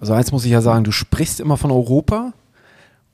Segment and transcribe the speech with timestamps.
[0.00, 2.32] Also eins muss ich ja sagen, du sprichst immer von Europa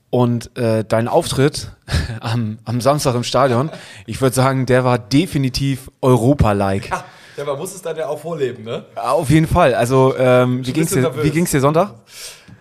[0.09, 1.71] und äh, dein Auftritt
[2.19, 3.69] am, am Samstag im Stadion,
[4.05, 6.89] ich würde sagen, der war definitiv Europa-like.
[6.89, 7.03] Ja,
[7.37, 8.85] ja, man muss es dann ja auch vorleben, ne?
[8.95, 9.75] Auf jeden Fall.
[9.75, 11.95] Also ähm, wie ging's dir, wie ging's dir Sonntag?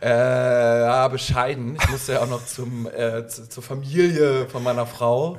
[0.02, 1.77] Äh, ja, bescheiden.
[1.80, 5.38] Ich musste ja auch noch zum, äh, zu, zur Familie von meiner Frau.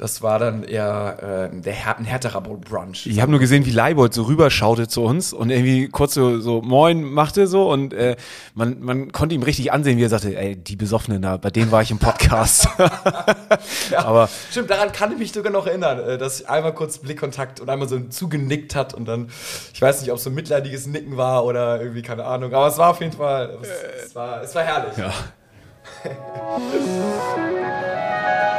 [0.00, 3.06] Das war dann eher äh, der Her ein härterer Brunch.
[3.06, 6.62] Ich habe nur gesehen, wie Leibold so rüberschaute zu uns und irgendwie kurz so, so
[6.62, 8.16] Moin machte so und äh,
[8.54, 11.70] man, man konnte ihm richtig ansehen, wie er sagte, ey, die Besoffenen da, bei denen
[11.70, 12.66] war ich im Podcast.
[13.90, 16.96] ja, Aber stimmt, daran kann ich mich sogar noch erinnern, äh, dass ich einmal kurz
[16.96, 19.28] Blickkontakt und einmal so zugenickt hat und dann,
[19.74, 22.68] ich weiß nicht, ob es so ein mitleidiges Nicken war oder irgendwie, keine Ahnung, aber
[22.68, 24.96] es war auf jeden Fall, es, es war, es war herrlich.
[24.96, 25.12] Ja.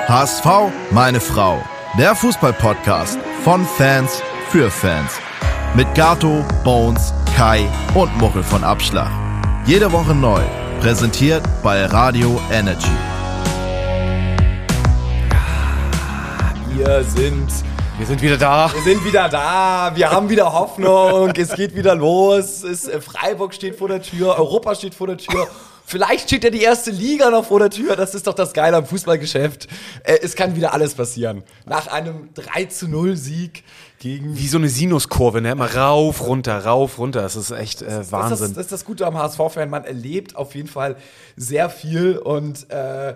[0.08, 0.46] HSV,
[0.92, 1.62] meine Frau.
[1.98, 5.20] Der Fußballpodcast von Fans für Fans.
[5.76, 9.12] Mit Gato, Bones, Kai und Muchel von Abschlag.
[9.66, 10.42] Jede Woche neu.
[10.82, 12.88] Präsentiert bei Radio Energy.
[16.76, 17.52] Wir sind
[18.02, 18.74] wir sind wieder da.
[18.74, 19.92] Wir sind wieder da.
[19.94, 21.32] Wir haben wieder Hoffnung.
[21.36, 22.64] es geht wieder los.
[22.64, 24.40] Es, äh, Freiburg steht vor der Tür.
[24.40, 25.48] Europa steht vor der Tür.
[25.92, 27.98] Vielleicht steht ja die erste Liga noch vor der Tür.
[27.98, 29.68] Das ist doch das Geile am Fußballgeschäft.
[30.06, 31.44] Äh, es kann wieder alles passieren.
[31.66, 33.66] Nach einem 3 zu 0 Sieg
[34.00, 34.38] gegen.
[34.38, 35.52] Wie so eine Sinuskurve, ne?
[35.52, 37.22] Immer rauf, runter, rauf, runter.
[37.22, 38.30] Das ist echt äh, Wahnsinn.
[38.30, 39.70] Das ist, das ist, das Gute am HSV-Fan.
[39.70, 40.96] Man erlebt auf jeden Fall
[41.36, 43.16] sehr viel und äh,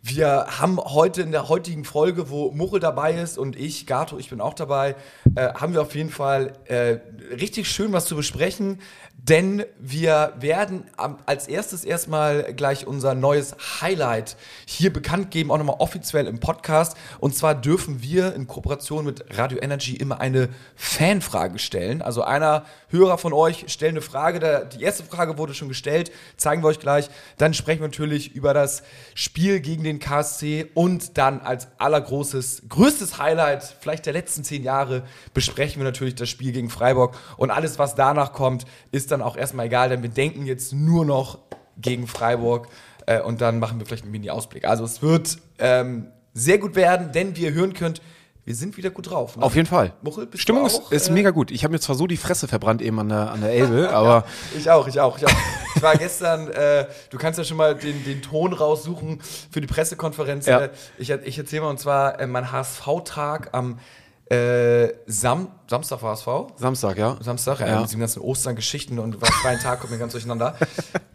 [0.00, 4.30] wir haben heute in der heutigen Folge, wo Muchel dabei ist und ich, Gato, ich
[4.30, 4.94] bin auch dabei,
[5.34, 6.98] äh, haben wir auf jeden Fall äh,
[7.34, 8.78] richtig schön was zu besprechen.
[9.24, 10.90] Denn wir werden
[11.26, 16.96] als erstes erstmal gleich unser neues Highlight hier bekannt geben, auch nochmal offiziell im Podcast.
[17.20, 22.02] Und zwar dürfen wir in Kooperation mit Radio Energy immer eine Fanfrage stellen.
[22.02, 24.68] Also einer Hörer von euch stellt eine Frage.
[24.74, 27.08] Die erste Frage wurde schon gestellt, zeigen wir euch gleich.
[27.38, 28.82] Dann sprechen wir natürlich über das
[29.14, 35.04] Spiel gegen den KSC und dann als allergroßes, größtes Highlight vielleicht der letzten zehn Jahre
[35.34, 37.16] besprechen wir natürlich das Spiel gegen Freiburg.
[37.36, 41.04] Und alles, was danach kommt, ist dann auch erstmal egal, denn wir denken jetzt nur
[41.04, 41.38] noch
[41.78, 42.68] gegen Freiburg
[43.06, 44.64] äh, und dann machen wir vielleicht einen Mini-Ausblick.
[44.64, 48.00] Also es wird ähm, sehr gut werden, denn wie ihr hören könnt,
[48.44, 49.36] wir sind wieder gut drauf.
[49.36, 49.42] Ne?
[49.44, 49.92] Auf jeden Fall.
[50.02, 51.52] Muchel, Stimmung auch, ist, ist äh, mega gut.
[51.52, 54.24] Ich habe mir zwar so die Fresse verbrannt eben an der, an der Elbe, aber.
[54.56, 55.32] ich auch, ich auch, ich auch.
[55.76, 59.68] Ich war gestern, äh, du kannst ja schon mal den, den Ton raussuchen für die
[59.68, 60.46] Pressekonferenz.
[60.46, 60.70] Ja.
[60.98, 63.78] Ich, ich erzähle mal, und zwar äh, mein HSV-Tag am
[64.26, 66.52] äh, Sam Samstag war es V?
[66.56, 67.16] Samstag, ja.
[67.20, 67.76] Samstag, ja, ja.
[67.80, 70.56] mit diesen ganzen Ostern-Geschichten und war freien Tag, kommt mir ganz durcheinander.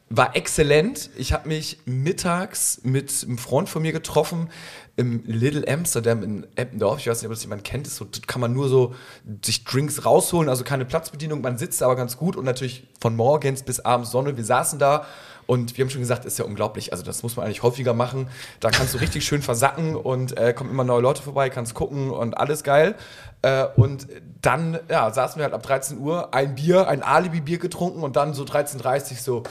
[0.09, 1.09] War exzellent.
[1.17, 4.49] Ich habe mich mittags mit einem Freund von mir getroffen
[4.95, 6.99] im Little Amsterdam in Eppendorf.
[6.99, 7.87] Ich weiß nicht, ob das jemand kennt.
[7.87, 8.95] So, kann man nur so
[9.43, 11.41] sich Drinks rausholen, also keine Platzbedienung.
[11.41, 14.37] Man sitzt aber ganz gut und natürlich von morgens bis abends Sonne.
[14.37, 15.05] Wir saßen da
[15.47, 16.91] und wir haben schon gesagt, ist ja unglaublich.
[16.91, 18.27] Also das muss man eigentlich häufiger machen.
[18.59, 22.11] Da kannst du richtig schön versacken und äh, kommen immer neue Leute vorbei, kannst gucken
[22.11, 22.95] und alles geil.
[23.41, 24.07] Äh, und
[24.41, 28.33] dann ja, saßen wir halt ab 13 Uhr, ein Bier, ein Alibi-Bier getrunken und dann
[28.33, 29.43] so 13.30 Uhr so,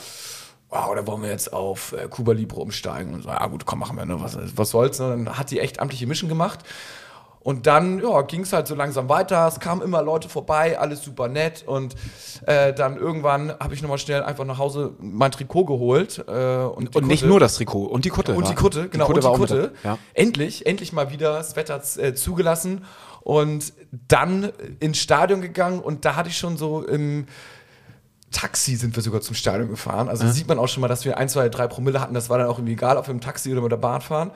[0.68, 3.14] wow, da wollen wir jetzt auf äh, Cuba Libre umsteigen.
[3.14, 4.20] Und so, ja gut, komm, machen wir, ne?
[4.20, 5.00] was, was soll's.
[5.00, 6.60] Und dann hat die echt amtliche Mission gemacht.
[7.46, 9.46] Und dann ja, ging es halt so langsam weiter.
[9.46, 11.62] Es kamen immer Leute vorbei, alles super nett.
[11.64, 11.94] Und
[12.44, 16.24] äh, dann irgendwann habe ich nochmal schnell einfach nach Hause mein Trikot geholt.
[16.26, 18.34] Äh, und, und nicht nur das Trikot, und die Kutte.
[18.34, 19.72] Und die Kutte, genau, die Kutte und die Kutte.
[19.84, 19.96] Ja.
[20.14, 22.84] Endlich, endlich mal wieder das Wetter äh, zugelassen.
[23.20, 23.72] Und
[24.08, 27.26] dann ins Stadion gegangen und da hatte ich schon so im
[28.36, 30.10] Taxi sind wir sogar zum Stadion gefahren.
[30.10, 30.30] Also ja.
[30.30, 32.12] sieht man auch schon mal, dass wir ein, zwei, drei Promille hatten.
[32.12, 34.30] Das war dann auch irgendwie egal, ob wir im Taxi oder mit der Bahn fahren.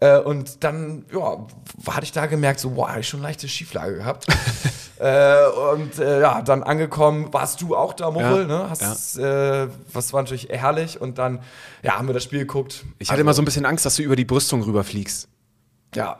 [0.00, 1.46] Äh, und dann, ja,
[1.86, 4.26] hatte ich da gemerkt, so, boah, habe ich schon leichte Schieflage gehabt.
[4.98, 8.70] äh, und äh, ja, dann angekommen, warst du auch da, Muffel, ja, ne?
[8.70, 9.62] Hast, ja.
[9.62, 11.00] Äh, was war natürlich herrlich.
[11.00, 11.38] Und dann,
[11.84, 12.84] ja, haben wir das Spiel geguckt.
[12.98, 15.28] Ich hatte also, immer so ein bisschen Angst, dass du über die Brüstung rüberfliegst.
[15.94, 16.18] Ja,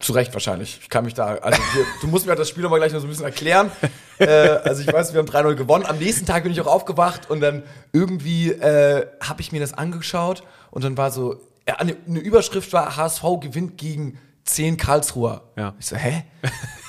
[0.00, 0.78] zu Recht wahrscheinlich.
[0.82, 3.06] Ich kann mich da, also wir, du musst mir das Spiel nochmal gleich noch so
[3.06, 3.70] ein bisschen erklären.
[4.18, 5.86] äh, also ich weiß, wir haben 3-0 gewonnen.
[5.86, 9.74] Am nächsten Tag bin ich auch aufgewacht und dann irgendwie äh, habe ich mir das
[9.74, 15.42] angeschaut und dann war so, ja, eine, eine Überschrift war, HSV gewinnt gegen 10 Karlsruher.
[15.56, 15.74] Ja.
[15.78, 16.24] Ich so, hä?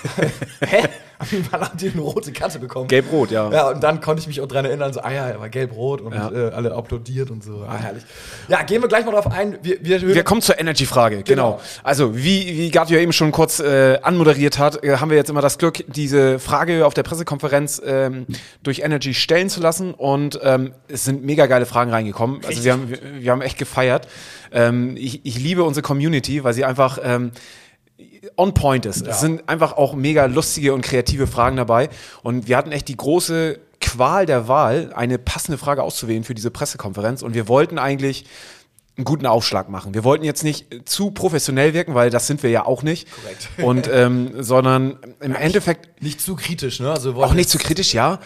[0.62, 0.88] hä?
[1.52, 2.88] Wann haben die eine rote Karte bekommen?
[2.88, 3.52] Gelb-Rot, ja.
[3.52, 6.00] Ja, und dann konnte ich mich auch dran erinnern, so, ah ja, er war gelb-rot
[6.00, 6.32] und ja.
[6.32, 7.66] äh, alle applaudiert und so.
[7.68, 8.04] Ah, herrlich.
[8.48, 9.58] Ja, gehen wir gleich mal drauf ein.
[9.62, 11.54] Wir, wir, wir kommen zur Energy-Frage, genau.
[11.54, 11.62] genau.
[11.84, 15.42] Also, wie, wie Gatio eben schon kurz äh, anmoderiert hat, äh, haben wir jetzt immer
[15.42, 18.26] das Glück, diese Frage auf der Pressekonferenz ähm,
[18.64, 22.38] durch Energy stellen zu lassen und ähm, es sind mega geile Fragen reingekommen.
[22.38, 22.50] Richtig.
[22.50, 24.08] Also, wir haben, wir, wir haben echt gefeiert.
[24.52, 27.32] Ähm, ich, ich liebe unsere Community, weil sie einfach ähm,
[28.38, 29.06] on point ist.
[29.06, 29.12] Ja.
[29.12, 31.90] Es sind einfach auch mega lustige und kreative Fragen dabei.
[32.24, 36.52] Und wir hatten echt die große Qual der Wahl, eine passende Frage auszuwählen für diese
[36.52, 37.22] Pressekonferenz.
[37.22, 38.26] Und wir wollten eigentlich
[38.98, 39.94] einen guten Aufschlag machen.
[39.94, 43.08] Wir wollten jetzt nicht zu professionell wirken, weil das sind wir ja auch nicht.
[43.10, 43.50] Korrekt.
[43.58, 46.92] Und ähm, sondern im Endeffekt Nicht zu kritisch, ne?
[46.92, 48.20] Also auch nicht zu kritisch, ja.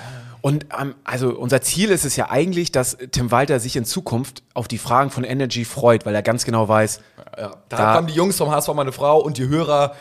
[0.43, 4.43] Und ähm, also unser Ziel ist es ja eigentlich, dass Tim Walter sich in Zukunft
[4.53, 6.99] auf die Fragen von Energy freut, weil er ganz genau weiß,
[7.37, 9.95] Ja, da, Da- kommen die Jungs vom HSV, meine Frau und die Hörer,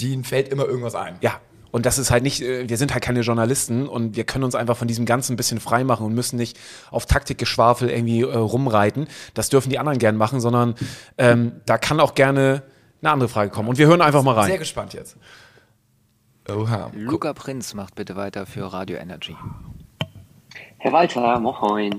[0.00, 1.16] denen fällt immer irgendwas ein.
[1.20, 1.40] ja.
[1.70, 4.54] Und das ist halt nicht, äh, wir sind halt keine Journalisten und wir können uns
[4.54, 6.58] einfach von diesem Ganzen ein bisschen frei machen und müssen nicht
[6.90, 9.06] auf Taktikgeschwafel irgendwie äh, rumreiten.
[9.34, 10.76] Das dürfen die anderen gern machen, sondern
[11.18, 12.62] ähm, da kann auch gerne
[13.02, 13.68] eine andere Frage kommen.
[13.68, 14.58] Und wir hören einfach mal Sehr rein.
[14.58, 15.16] gespannt jetzt.
[16.48, 16.90] Oha.
[16.94, 19.36] Luca Prinz macht bitte weiter für Radio Energy.
[20.80, 21.98] Herr Walter, moin.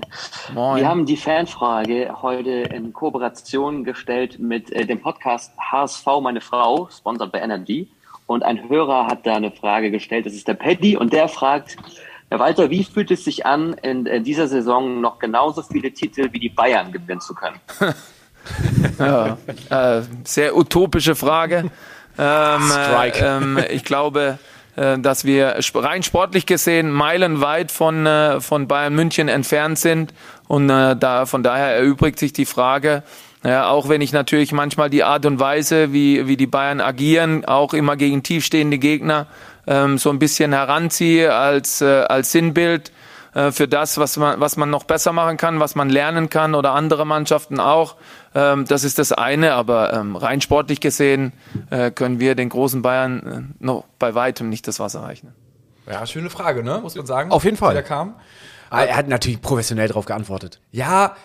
[0.54, 0.76] Moin.
[0.78, 6.88] Wir haben die Fanfrage heute in Kooperation gestellt mit äh, dem Podcast HSV Meine Frau,
[6.90, 7.88] sponsert bei Energy.
[8.26, 11.76] Und ein Hörer hat da eine Frage gestellt, das ist der Paddy, und der fragt,
[12.30, 16.32] Herr Walter, wie fühlt es sich an, in äh, dieser Saison noch genauso viele Titel
[16.32, 17.60] wie die Bayern gewinnen zu können?
[18.98, 19.36] Ja,
[19.68, 21.70] äh, sehr utopische Frage.
[22.18, 23.18] Ähm, Strike.
[23.18, 24.38] Äh, ähm, ich glaube,
[24.76, 30.14] dass wir rein sportlich gesehen meilenweit von, äh, von Bayern München entfernt sind.
[30.48, 33.02] Und äh, da, von daher erübrigt sich die Frage,
[33.44, 37.44] ja, auch wenn ich natürlich manchmal die Art und Weise, wie, wie die Bayern agieren,
[37.46, 39.26] auch immer gegen tiefstehende Gegner,
[39.66, 42.92] ähm, so ein bisschen heranziehe als, äh, als Sinnbild
[43.34, 46.54] äh, für das, was man, was man noch besser machen kann, was man lernen kann
[46.54, 47.96] oder andere Mannschaften auch.
[48.34, 51.32] Ähm, das ist das eine, aber ähm, rein sportlich gesehen
[51.70, 55.32] äh, können wir den großen Bayern äh, noch bei weitem nicht das Wasser reichen.
[55.90, 56.78] Ja, schöne Frage, ne?
[56.80, 57.32] Muss man sagen.
[57.32, 57.74] Auf jeden Fall.
[57.74, 58.14] Da kam.
[58.70, 60.60] Ah, Er hat natürlich professionell darauf geantwortet.
[60.70, 61.16] Ja,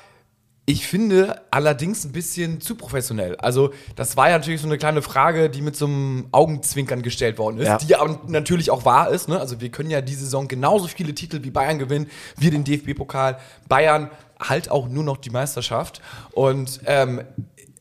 [0.67, 3.35] ich finde allerdings ein bisschen zu professionell.
[3.35, 7.37] Also, das war ja natürlich so eine kleine Frage, die mit so einem Augenzwinkern gestellt
[7.37, 7.77] worden ist, Ja.
[7.77, 9.29] die aber natürlich auch wahr ist.
[9.29, 9.39] Ne?
[9.39, 13.37] Also, wir können ja diese Saison genauso viele Titel wie Bayern gewinnen, wir den DFB-Pokal.
[13.69, 14.09] Bayern
[14.39, 16.01] halt auch nur noch die Meisterschaft.
[16.31, 17.21] Und ähm,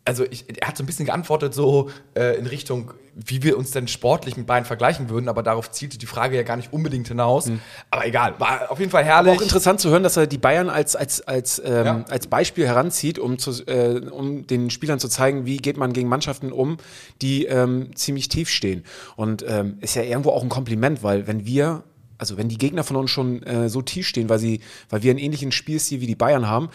[0.07, 3.71] also ich, er hat so ein bisschen geantwortet, so äh, in Richtung, wie wir uns
[3.71, 7.09] denn sportlich mit Bayern vergleichen würden, aber darauf zielte die Frage ja gar nicht unbedingt
[7.09, 7.51] hinaus.
[7.91, 9.31] Aber egal, war auf jeden Fall herrlich.
[9.33, 12.05] Aber auch interessant zu hören, dass er die Bayern als, als, als, ähm, Ja.
[12.11, 16.09] als Beispiel heranzieht, um, zu, äh, um den Spielern zu zeigen, wie geht man gegen
[16.09, 16.77] Mannschaften um,
[17.23, 18.85] die ähm, ziemlich tief stehen.
[19.17, 21.85] Und ähm, ist ja irgendwo auch ein Kompliment, weil wenn wir,
[22.19, 24.61] also wenn die Gegner von uns schon äh, so tief stehen, weil, sie,
[24.91, 26.69] weil wir einen ähnlichen Spielstil wie die Bayern haben,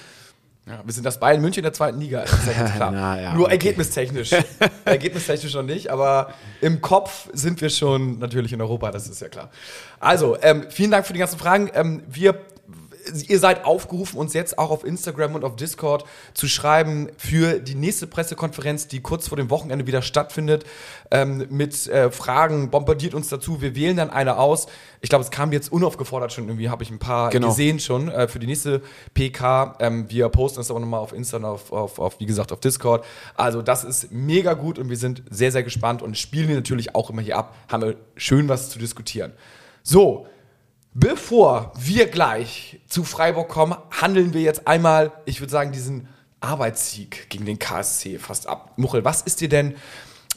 [0.69, 2.92] Ja, wir sind das Bayern München der zweiten Liga, das ist ja ganz klar.
[2.94, 3.54] Na ja, Nur okay.
[3.54, 4.36] ergebnistechnisch.
[4.86, 6.31] ergebnistechnisch noch nicht, aber
[6.62, 9.50] im Kopf sind wir schon natürlich in Europa, das ist ja klar.
[10.00, 11.71] Also, ähm, vielen Dank für die ganzen Fragen.
[11.74, 12.33] Ähm, wir
[13.27, 17.75] Ihr seid aufgerufen, uns jetzt auch auf Instagram und auf Discord zu schreiben für die
[17.75, 20.65] nächste Pressekonferenz, die kurz vor dem Wochenende wieder stattfindet,
[21.11, 22.69] ähm, mit äh, Fragen.
[22.69, 23.61] Bombardiert uns dazu.
[23.61, 24.67] Wir wählen dann eine aus.
[25.01, 27.47] Ich glaube, es kam jetzt unaufgefordert schon irgendwie, habe ich ein paar Genau.
[27.50, 28.81] gesehen schon äh, für die nächste
[29.13, 29.75] PK.
[29.79, 32.59] Ähm, wir posten das aber nochmal auf Insta und auf, auf, auf, wie gesagt, auf
[32.59, 33.06] Discord.
[33.35, 37.09] Also das ist mega gut und wir sind sehr, sehr gespannt und spielen natürlich auch
[37.09, 37.56] immer hier ab.
[37.67, 39.33] Haben wir schön was zu diskutieren.
[39.83, 40.27] So,
[40.94, 46.07] bevor wir gleich zu Freiburg kommen, handeln wir jetzt einmal, ich würde sagen, diesen
[46.41, 48.74] Arbeitssieg gegen den KSC fast ab.
[48.77, 49.75] Muchel, was ist dir denn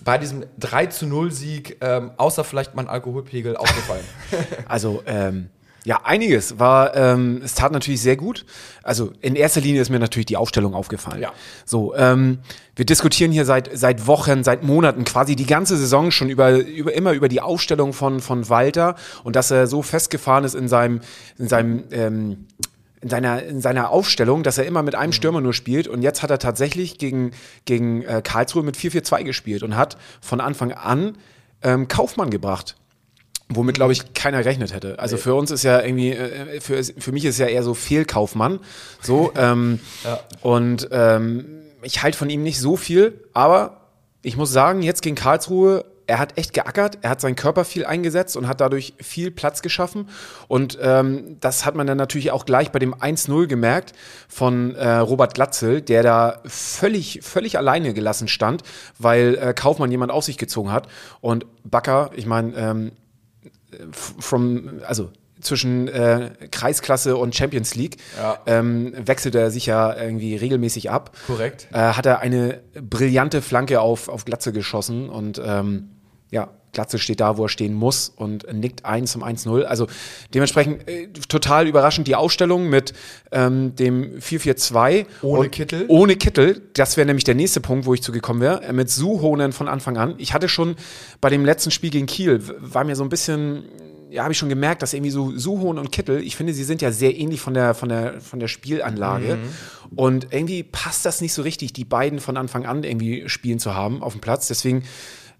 [0.04, 4.04] bei diesem 3 zu 0 Sieg, ähm, außer vielleicht mein Alkoholpegel, aufgefallen?
[4.66, 5.50] Also, ähm,
[5.84, 8.46] ja, einiges war, ähm, es tat natürlich sehr gut.
[8.84, 11.20] Also in erster Linie ist mir natürlich die Aufstellung aufgefallen.
[11.20, 11.32] Ja.
[11.64, 12.38] So, ähm,
[12.76, 16.94] wir diskutieren hier seit, seit Wochen, seit Monaten, quasi die ganze Saison schon über, über
[16.94, 21.00] immer über die Aufstellung von, von Walter und dass er so festgefahren ist in seinem,
[21.38, 22.46] in seinem, ähm,
[23.00, 25.88] in seiner, in seiner Aufstellung, dass er immer mit einem Stürmer nur spielt.
[25.88, 27.32] Und jetzt hat er tatsächlich gegen,
[27.64, 31.18] gegen äh, Karlsruhe mit 4-4-2 gespielt und hat von Anfang an
[31.62, 32.76] ähm, Kaufmann gebracht.
[33.48, 34.98] Womit, glaube ich, keiner gerechnet hätte.
[34.98, 38.60] Also für uns ist ja irgendwie, äh, für, für mich ist ja eher so Fehlkaufmann.
[39.00, 39.80] So, ähm,
[40.40, 43.82] und ähm, ich halte von ihm nicht so viel, aber
[44.22, 47.84] ich muss sagen, jetzt gegen Karlsruhe, er hat echt geackert, er hat seinen Körper viel
[47.84, 50.08] eingesetzt und hat dadurch viel Platz geschaffen.
[50.48, 53.92] Und ähm, das hat man dann natürlich auch gleich bei dem 1-0 gemerkt
[54.28, 58.62] von äh, Robert Glatzel, der da völlig, völlig alleine gelassen stand,
[58.98, 60.88] weil äh, Kaufmann jemand auf sich gezogen hat.
[61.20, 62.92] Und Bakker, ich meine, ähm,
[63.92, 65.10] from, also
[65.40, 68.38] zwischen äh, Kreisklasse und Champions League Ja.
[68.46, 71.16] ähm, wechselt er sich ja irgendwie regelmäßig ab.
[71.26, 71.66] Korrekt.
[71.72, 75.90] Äh, hat er eine brillante Flanke auf, auf Glatze geschossen und ähm,
[76.30, 79.62] ja, Glatze steht da, wo er stehen muss und nickt ein zum 1-0.
[79.62, 79.86] Also
[80.32, 82.94] dementsprechend äh, total überraschend die Ausstellung mit
[83.30, 85.06] ähm, dem 4-4-2.
[85.22, 85.84] Ohne Kittel.
[85.88, 86.62] Ohne Kittel.
[86.74, 88.62] Das wäre nämlich der nächste Punkt, wo ich zugekommen wäre.
[88.62, 90.14] Äh, Mit Suhonen von Anfang an.
[90.18, 90.76] Ich hatte schon
[91.20, 93.64] bei dem letzten Spiel gegen Kiel, war mir so ein bisschen
[94.12, 96.82] ja, habe ich schon gemerkt, dass irgendwie so Suhon und Kittel, ich finde, sie sind
[96.82, 99.36] ja sehr ähnlich von der, von der, von der Spielanlage.
[99.36, 99.96] Mhm.
[99.96, 103.74] Und irgendwie passt das nicht so richtig, die beiden von Anfang an irgendwie spielen zu
[103.74, 104.48] haben auf dem Platz.
[104.48, 104.84] Deswegen,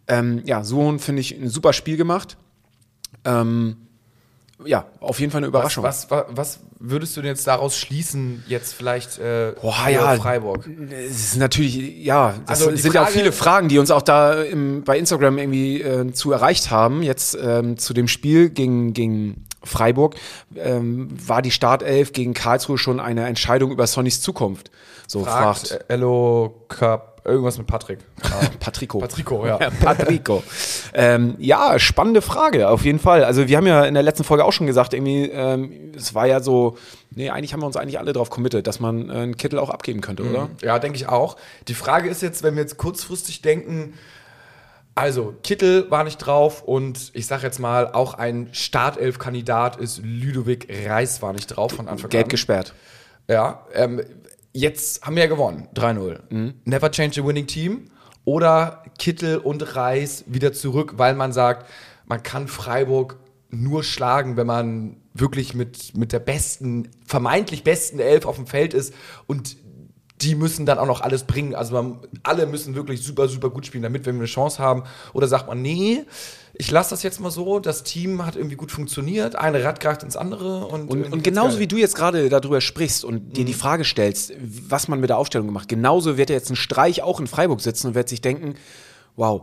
[0.09, 2.37] ähm, ja, Suhon finde ich ein super Spiel gemacht.
[3.25, 3.77] Ähm,
[4.65, 5.83] ja, auf jeden Fall eine Überraschung.
[5.85, 10.17] Was, was, was würdest du denn jetzt daraus schließen, jetzt vielleicht äh, Boah, ja.
[10.17, 10.69] Freiburg?
[10.91, 14.43] Es ist natürlich, ja, das Also sind ja auch viele Fragen, die uns auch da
[14.43, 17.03] im, bei Instagram irgendwie äh, zu erreicht haben.
[17.03, 20.17] Jetzt ähm, zu dem Spiel gegen, gegen Freiburg
[20.57, 24.71] ähm, war die Startelf gegen Karlsruhe schon eine Entscheidung über Sonnys Zukunft.
[25.07, 28.01] So fragt, Fragt Ello Cup, irgendwas mit Patrick.
[28.61, 28.99] Patrico.
[28.99, 29.59] Patrico, ja.
[29.81, 30.43] Patrico.
[30.95, 33.25] ähm, ja, spannende Frage, auf jeden Fall.
[33.25, 36.27] Also wir haben ja in der letzten Folge auch schon gesagt, irgendwie, ähm, es war
[36.27, 36.77] ja so,
[37.11, 39.71] nee, eigentlich haben wir uns eigentlich alle drauf committed, dass man äh, einen Kittel auch
[39.71, 40.51] abgeben könnte, oder?
[40.63, 41.37] Ja, denke ich auch.
[41.69, 43.95] Die Frage ist jetzt, wenn wir jetzt kurzfristig denken,
[44.95, 50.69] also Kittel war nicht drauf und ich sage jetzt mal, auch ein Startelf-Kandidat ist Ludovic
[50.87, 52.31] Reis war nicht drauf von Anfang Gelb an.
[52.31, 52.75] gesperrt.
[53.29, 54.03] Ja, ähm,
[54.53, 56.21] jetzt haben wir ja gewonnen, 3-0.
[56.31, 56.55] Mhm.
[56.65, 57.91] Never change a winning team.
[58.25, 61.69] Oder Kittel und Reis wieder zurück, weil man sagt,
[62.07, 63.17] man kann Freiburg
[63.51, 68.75] nur schlagen, wenn man wirklich mit, mit der besten, vermeintlich besten Elf auf dem Feld
[68.75, 68.95] ist
[69.27, 69.57] und
[70.23, 71.55] die müssen dann auch noch alles bringen.
[71.55, 74.85] Also man, alle müssen wirklich super, super gut spielen, damit wir eine Chance haben.
[75.13, 76.05] Oder sagt man, nee,
[76.55, 80.03] ich lasse das jetzt mal so, das Team hat irgendwie gut funktioniert, eine Rad greift
[80.03, 83.55] ins andere und, Und, und genauso wie du jetzt gerade darüber sprichst und dir die
[83.55, 84.35] Frage stellst,
[84.69, 87.61] was man mit der Aufstellung gemacht, genauso wird er jetzt ein Streich auch in Freiburg
[87.63, 88.55] sitzen und wird sich denken,
[89.17, 89.43] wow,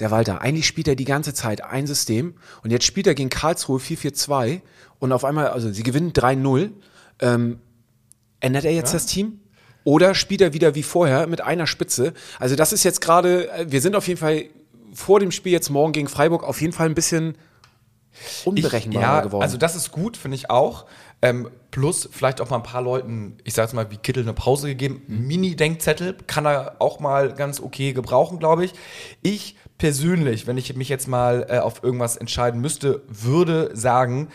[0.00, 3.30] der Walter, eigentlich spielt er die ganze Zeit ein System und jetzt spielt er gegen
[3.30, 4.60] Karlsruhe 4-4-2
[4.98, 6.70] und auf einmal, also sie gewinnen 3-0.
[7.20, 7.58] Ähm,
[8.40, 9.40] ändert er jetzt das Team?
[9.88, 12.12] Oder spielt er wieder wie vorher mit einer Spitze?
[12.38, 14.44] Also das ist jetzt gerade, äh, wir sind auf jeden Fall
[14.92, 17.38] vor dem Spiel jetzt morgen gegen Freiburg auf jeden Fall ein bisschen
[18.44, 19.42] unberechenbarer ja, geworden.
[19.42, 20.84] Also das ist gut, finde ich auch.
[21.22, 24.34] Ähm, plus vielleicht auch mal ein paar Leuten, ich sage jetzt mal wie Kittel, eine
[24.34, 25.00] Pause gegeben.
[25.06, 28.74] Mini-Denkzettel kann er auch mal ganz okay gebrauchen, glaube ich.
[29.22, 34.28] Ich persönlich, wenn ich mich jetzt mal äh, auf irgendwas entscheiden müsste, würde sagen,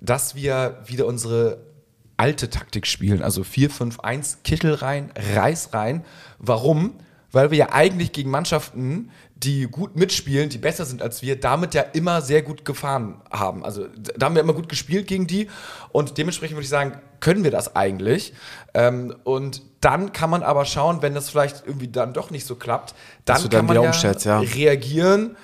[0.00, 1.73] dass wir wieder unsere
[2.16, 3.22] alte Taktik spielen.
[3.22, 6.04] Also 4-5-1, Kittel rein, Reis rein.
[6.38, 6.94] Warum?
[7.32, 11.74] Weil wir ja eigentlich gegen Mannschaften, die gut mitspielen, die besser sind als wir, damit
[11.74, 13.64] ja immer sehr gut gefahren haben.
[13.64, 15.48] Also da haben wir immer gut gespielt gegen die
[15.90, 18.32] und dementsprechend würde ich sagen, können wir das eigentlich.
[18.72, 22.54] Ähm, und dann kann man aber schauen, wenn das vielleicht irgendwie dann doch nicht so
[22.54, 22.94] klappt,
[23.24, 23.92] dann, dann kann man ja
[24.24, 24.38] ja.
[24.38, 25.36] reagieren.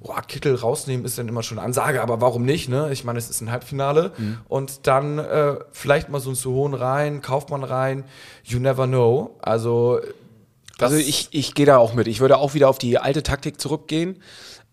[0.00, 2.68] Boah, Kittel rausnehmen ist dann immer schon eine Ansage, aber warum nicht?
[2.68, 2.90] Ne?
[2.92, 4.12] Ich meine, es ist ein Halbfinale.
[4.16, 4.38] Mhm.
[4.48, 8.04] Und dann äh, vielleicht mal so ein Suhohn rein, Kaufmann rein.
[8.44, 9.36] You never know.
[9.40, 10.00] Also,
[10.78, 12.06] Also ich, ich gehe da auch mit.
[12.06, 14.22] Ich würde auch wieder auf die alte Taktik zurückgehen,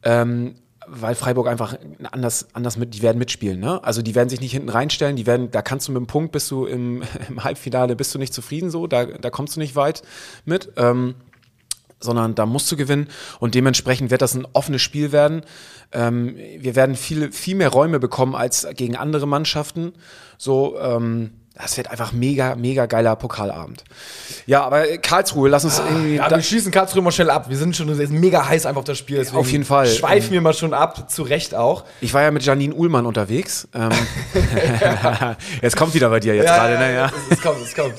[0.03, 0.55] ähm,
[0.88, 1.75] weil Freiburg einfach
[2.12, 3.60] anders, anders mit, die werden mitspielen.
[3.60, 3.84] Ne?
[3.84, 6.32] Also die werden sich nicht hinten reinstellen, die werden, da kannst du mit dem Punkt,
[6.32, 9.75] bist du im, im Halbfinale, bist du nicht zufrieden so, da, da kommst du nicht
[9.75, 10.03] weit
[10.46, 10.72] mit.
[10.77, 11.15] Ähm,
[12.06, 13.08] sondern da musst du gewinnen
[13.40, 15.42] und dementsprechend wird das ein offenes Spiel werden.
[15.92, 19.92] Ähm, wir werden viel, viel mehr Räume bekommen als gegen andere Mannschaften.
[20.38, 23.84] So, ähm, das wird einfach mega, mega geiler Pokalabend.
[24.46, 26.16] Ja, aber Karlsruhe, lass uns irgendwie.
[26.16, 27.50] ja, wir schließen Karlsruhe mal schnell ab.
[27.50, 29.26] Wir sind schon mega heiß einfach auf das Spiel.
[29.34, 29.88] auf jeden Fall.
[29.88, 31.86] Schweifen wir mal schon ab, zu Recht auch.
[32.02, 33.68] Ich war ja mit Janine Uhlmann unterwegs.
[33.74, 33.90] Ähm,
[35.62, 36.94] jetzt kommt wieder bei dir jetzt gerade, ne?
[36.94, 37.06] Ja.
[37.30, 37.94] Es, es kommt, es kommt.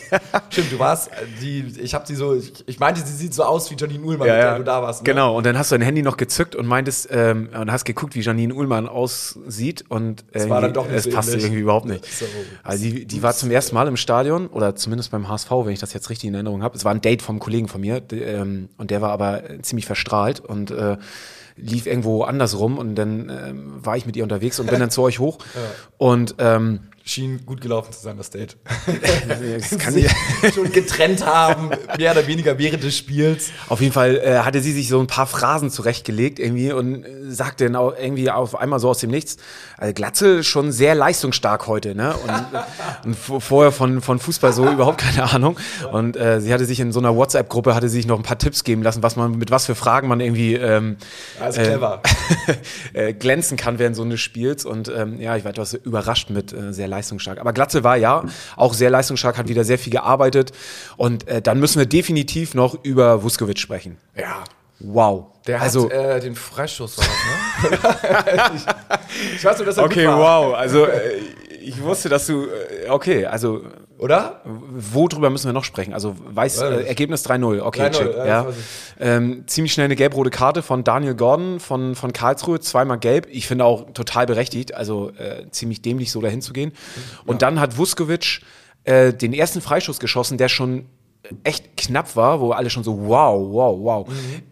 [0.50, 3.44] Stimmt, du warst, äh, die, ich habe sie so, ich, ich meinte, sie sieht so
[3.44, 5.02] aus wie Janine Uhlmann, mit der du da warst.
[5.02, 5.10] Ne?
[5.12, 8.14] Genau, und dann hast du dein Handy noch gezückt und meintest, ähm, und hast geguckt,
[8.14, 11.86] wie Janine Uhlmann aussieht und Es war dann doch nicht es so passte irgendwie überhaupt
[11.86, 12.04] nicht.
[12.04, 12.26] So.
[12.62, 15.80] Also die, die war zum ersten Mal im Stadion oder zumindest beim HSV, wenn ich
[15.80, 16.76] das jetzt richtig in Erinnerung habe.
[16.76, 19.86] Es war ein Date vom Kollegen von mir ähm, und der war aber äh, ziemlich
[19.86, 20.96] verstrahlt und äh,
[21.56, 24.90] lief irgendwo anders rum und dann ähm, war ich mit ihr unterwegs und bin dann
[24.90, 25.38] zu euch hoch
[25.96, 28.56] und ähm, Schien gut gelaufen zu sein, das Date.
[29.60, 30.06] das kann sich
[30.42, 33.52] ich, schon getrennt haben, mehr oder weniger während des Spiels.
[33.68, 37.08] Auf jeden Fall äh, hatte sie sich so ein paar Phrasen zurechtgelegt irgendwie und äh,
[37.28, 39.36] sagte dann auch irgendwie auf einmal so aus dem Nichts,
[39.78, 42.12] also Glatze schon sehr leistungsstark heute, ne?
[42.16, 42.62] Und, äh,
[43.04, 45.60] und vorher von, von Fußball so überhaupt keine Ahnung.
[45.92, 48.64] Und äh, sie hatte sich in so einer WhatsApp-Gruppe, hatte sich noch ein paar Tipps
[48.64, 50.96] geben lassen, was man, mit was für Fragen man irgendwie ähm,
[51.38, 52.02] Also clever.
[52.94, 54.64] äh, glänzen kann während so eines Spiels.
[54.64, 57.38] Und ähm, ja, ich war etwas überrascht mit äh, sehr leistungsstark.
[57.38, 58.24] Aber Glatze war ja
[58.56, 60.52] auch sehr leistungsstark, hat wieder sehr viel gearbeitet.
[60.96, 63.98] Und äh, dann müssen wir definitiv noch über Vuskovic sprechen.
[64.16, 64.44] Ja.
[64.78, 65.26] Wow.
[65.46, 68.50] Der also, hat äh, den Freischuss, das, ne?
[68.54, 70.54] ich, ich weiß nur, dass er okay, wow.
[70.54, 71.18] Also, äh,
[71.62, 73.62] ich wusste, dass du, äh, okay, also
[73.98, 74.42] Oder?
[74.44, 75.94] Worüber müssen wir noch sprechen?
[75.94, 77.60] Also weiß, Ja, äh, Ergebnis 3-0.
[77.60, 78.16] Okay, 3-0, check.
[78.16, 78.46] ja, Ja.
[79.00, 83.26] Ähm, ziemlich schnell eine gelb-rote Karte von Daniel Gordon von, von Karlsruhe, zweimal gelb.
[83.30, 86.72] Ich finde auch total berechtigt, also äh, ziemlich dämlich so dahin zu gehen.
[87.24, 88.40] Und dann hat Vuskovic
[88.84, 90.86] äh, den ersten Freischuss geschossen, der schon
[91.42, 94.08] echt knapp war, wo alle schon so wow, wow, wow.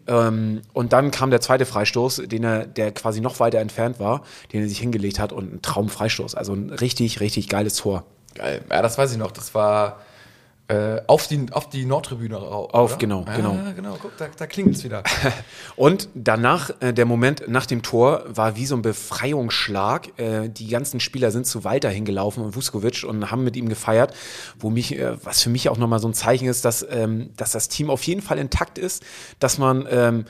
[0.07, 4.23] Ähm, und dann kam der zweite Freistoß, den er, der quasi noch weiter entfernt war,
[4.51, 6.35] den er sich hingelegt hat und ein Traumfreistoß.
[6.35, 8.05] Also ein richtig, richtig geiles Tor.
[8.35, 8.63] Geil.
[8.69, 9.31] Ja, das weiß ich noch.
[9.31, 9.99] Das war
[10.67, 12.73] äh, auf, die, auf die Nordtribüne rauf.
[12.73, 12.97] Auf, oder?
[12.97, 13.57] genau, ja, genau.
[13.75, 13.97] genau.
[14.01, 15.03] Guck, da, da klingelt es wieder.
[15.75, 20.19] Und danach, äh, der Moment nach dem Tor, war wie so ein Befreiungsschlag.
[20.19, 24.13] Äh, die ganzen Spieler sind zu Walter hingelaufen und Vuskovic und haben mit ihm gefeiert,
[24.57, 27.51] wo mich, äh, was für mich auch nochmal so ein Zeichen ist, dass, ähm, dass
[27.51, 29.03] das Team auf jeden Fall intakt ist,
[29.39, 30.25] dass man, ähm,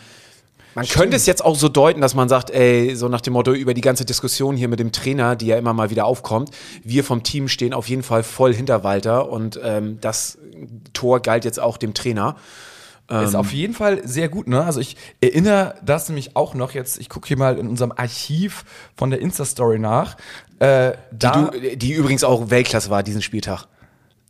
[0.75, 3.53] man könnte es jetzt auch so deuten, dass man sagt, ey, so nach dem Motto
[3.53, 6.51] über die ganze Diskussion hier mit dem Trainer, die ja immer mal wieder aufkommt,
[6.83, 10.37] wir vom Team stehen auf jeden Fall voll hinter Walter und ähm, das
[10.93, 12.35] Tor galt jetzt auch dem Trainer.
[13.07, 14.63] Ist auf jeden Fall sehr gut, ne?
[14.63, 18.65] Also ich erinnere das nämlich auch noch jetzt, ich gucke hier mal in unserem Archiv
[18.95, 20.17] von der Insta-Story nach.
[20.57, 23.67] Äh, da, Die, du, die übrigens auch Weltklasse war diesen Spieltag.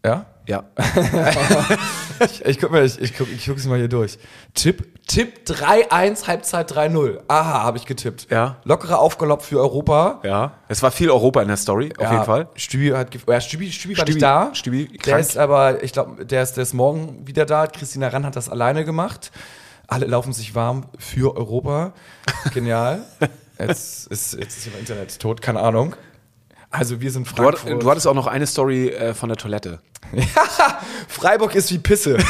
[0.03, 0.25] ja?
[0.47, 0.65] Ja.
[2.23, 4.17] Ich, ich guck mal, ich, ich guck, ich guck sie mal hier durch.
[4.53, 7.19] Tipp, Tipp 3-1, Halbzeit 3-0.
[7.27, 8.27] Aha, habe ich getippt.
[8.31, 8.57] Ja.
[8.63, 10.19] Lockerer Aufgalopp für Europa.
[10.23, 10.53] Ja.
[10.67, 12.47] Es war viel Europa in der Story, auf Ja, jeden Fall.
[12.55, 14.49] Stübi hat ja, Stübi, Stübi war Stübi- nicht da.
[14.55, 15.19] Stübi, der krank.
[15.19, 17.67] ist aber, ich glaube, der ist, der ist morgen wieder da.
[17.67, 19.31] Christina Rann hat das alleine gemacht.
[19.87, 21.93] Alle laufen sich warm für Europa.
[22.53, 23.03] Genial.
[23.59, 25.95] jetzt, ist, jetzt ist mein Internet tot, keine Ahnung.
[26.71, 27.83] Also wir sind Du, Frankfurt.
[27.83, 29.79] du hattest auch noch eine Story äh, von der Toilette.
[31.07, 32.17] Freiburg ist wie Pisse.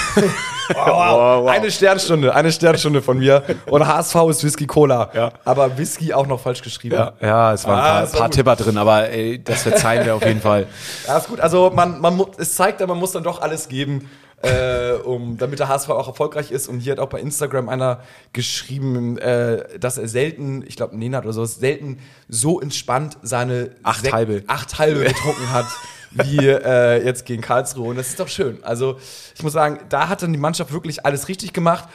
[0.74, 3.44] wow, Eine Sternstunde, eine Sternstunde von mir.
[3.68, 5.10] Und HSV ist Whisky Cola.
[5.14, 5.32] Ja.
[5.44, 6.96] Aber Whisky auch noch falsch geschrieben.
[7.22, 8.32] ja, es waren Ah, ein paar, war paar.
[8.32, 10.68] Tipper drin, aber ey, das verzeihen wir auf jeden Fall.
[11.08, 11.40] Ja, ist gut.
[11.40, 14.10] Also man, man, es zeigt ja, man muss dann doch alles geben,
[14.42, 16.68] äh, um, damit der HSV auch erfolgreich ist.
[16.68, 18.00] Und hier hat auch bei Instagram einer
[18.34, 24.12] geschrieben, äh, dass er selten, ich glaube Nenad oder so, selten so entspannt seine Acht
[24.12, 24.44] halbe.
[24.48, 25.66] acht halbe getrunken hat.
[26.24, 27.90] Wie äh, jetzt gegen Karlsruhe.
[27.90, 28.64] Und das ist doch schön.
[28.64, 28.98] Also,
[29.36, 31.88] ich muss sagen, da hat dann die Mannschaft wirklich alles richtig gemacht.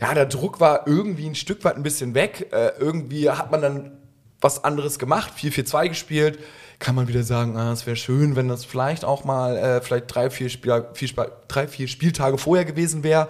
[0.00, 2.48] Ja, der Druck war irgendwie ein Stück weit ein bisschen weg.
[2.52, 3.98] Äh, irgendwie hat man dann
[4.40, 6.38] was anderes gemacht, 4-4-2 gespielt.
[6.78, 10.14] Kann man wieder sagen, ah, es wäre schön, wenn das vielleicht auch mal äh, vielleicht
[10.14, 11.08] drei vier, Spiel, vier,
[11.48, 13.28] drei, vier Spieltage vorher gewesen wäre.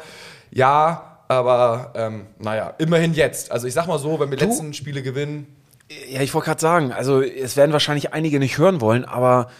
[0.51, 3.53] Ja, aber ähm, naja, immerhin jetzt.
[3.53, 5.47] Also ich sag mal so, wenn wir die letzten Spiele gewinnen,
[6.11, 9.51] Ja, ich wollte gerade sagen, also es werden wahrscheinlich einige nicht hören wollen, aber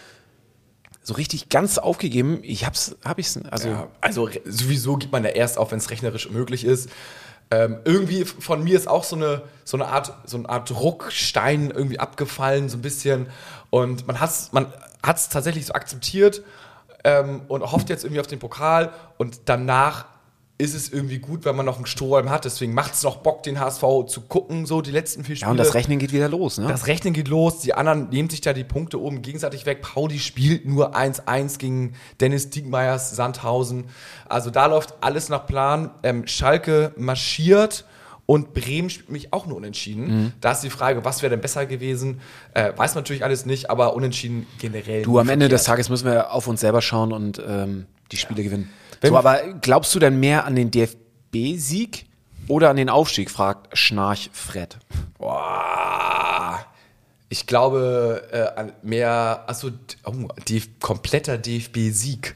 [1.05, 5.29] so richtig ganz aufgegeben, ich hab's, hab ich's, also Ja, also sowieso gibt man ja
[5.29, 6.89] erst auf, wenn es rechnerisch möglich ist.
[7.51, 11.69] Ähm, irgendwie von mir ist auch so eine, so eine Art, so eine Art Druckstein
[11.69, 13.27] irgendwie abgefallen, so ein bisschen.
[13.69, 16.41] Und man hat es man hat's tatsächlich so akzeptiert
[17.03, 18.91] ähm, und hofft jetzt irgendwie auf den Pokal.
[19.17, 20.05] Und danach
[20.57, 22.45] ist es irgendwie gut, wenn man noch einen Strohhalm hat.
[22.45, 25.47] Deswegen macht es noch Bock, den HSV zu gucken, so die letzten vier Spiele.
[25.47, 26.67] ja, und das Rechnen geht wieder los, ne?
[26.67, 29.81] Das Rechnen geht los, die anderen nehmen sich da die Punkte oben gegenseitig weg.
[29.81, 33.85] Pauli spielt nur 1-1 gegen Dennis Diekmeyers Sandhausen.
[34.29, 35.91] Also da läuft alles nach Plan.
[36.03, 37.83] Ähm, Schalke marschiert
[38.25, 40.07] und Bremen spielt mich auch nur unentschieden.
[40.07, 40.31] Mhm.
[40.39, 42.21] Da ist die Frage, was wäre denn besser gewesen?
[42.53, 45.03] Äh, weiß man natürlich alles nicht, aber unentschieden generell.
[45.03, 45.75] Du, am Ende des verkehrt.
[45.75, 48.71] Tages müssen wir auf uns selber schauen und ähm, die Spiele gewinnen.
[49.05, 52.05] Wenn- so, aber glaubst du denn mehr an den DFB-Sieg
[52.47, 54.77] oder an den Aufstieg, fragt Schnarch Fred.
[55.17, 56.65] Boah.
[57.29, 59.69] Ich glaube, äh, mehr, achso,
[60.05, 60.11] oh,
[60.47, 62.35] die, kompletter DFB-Sieg.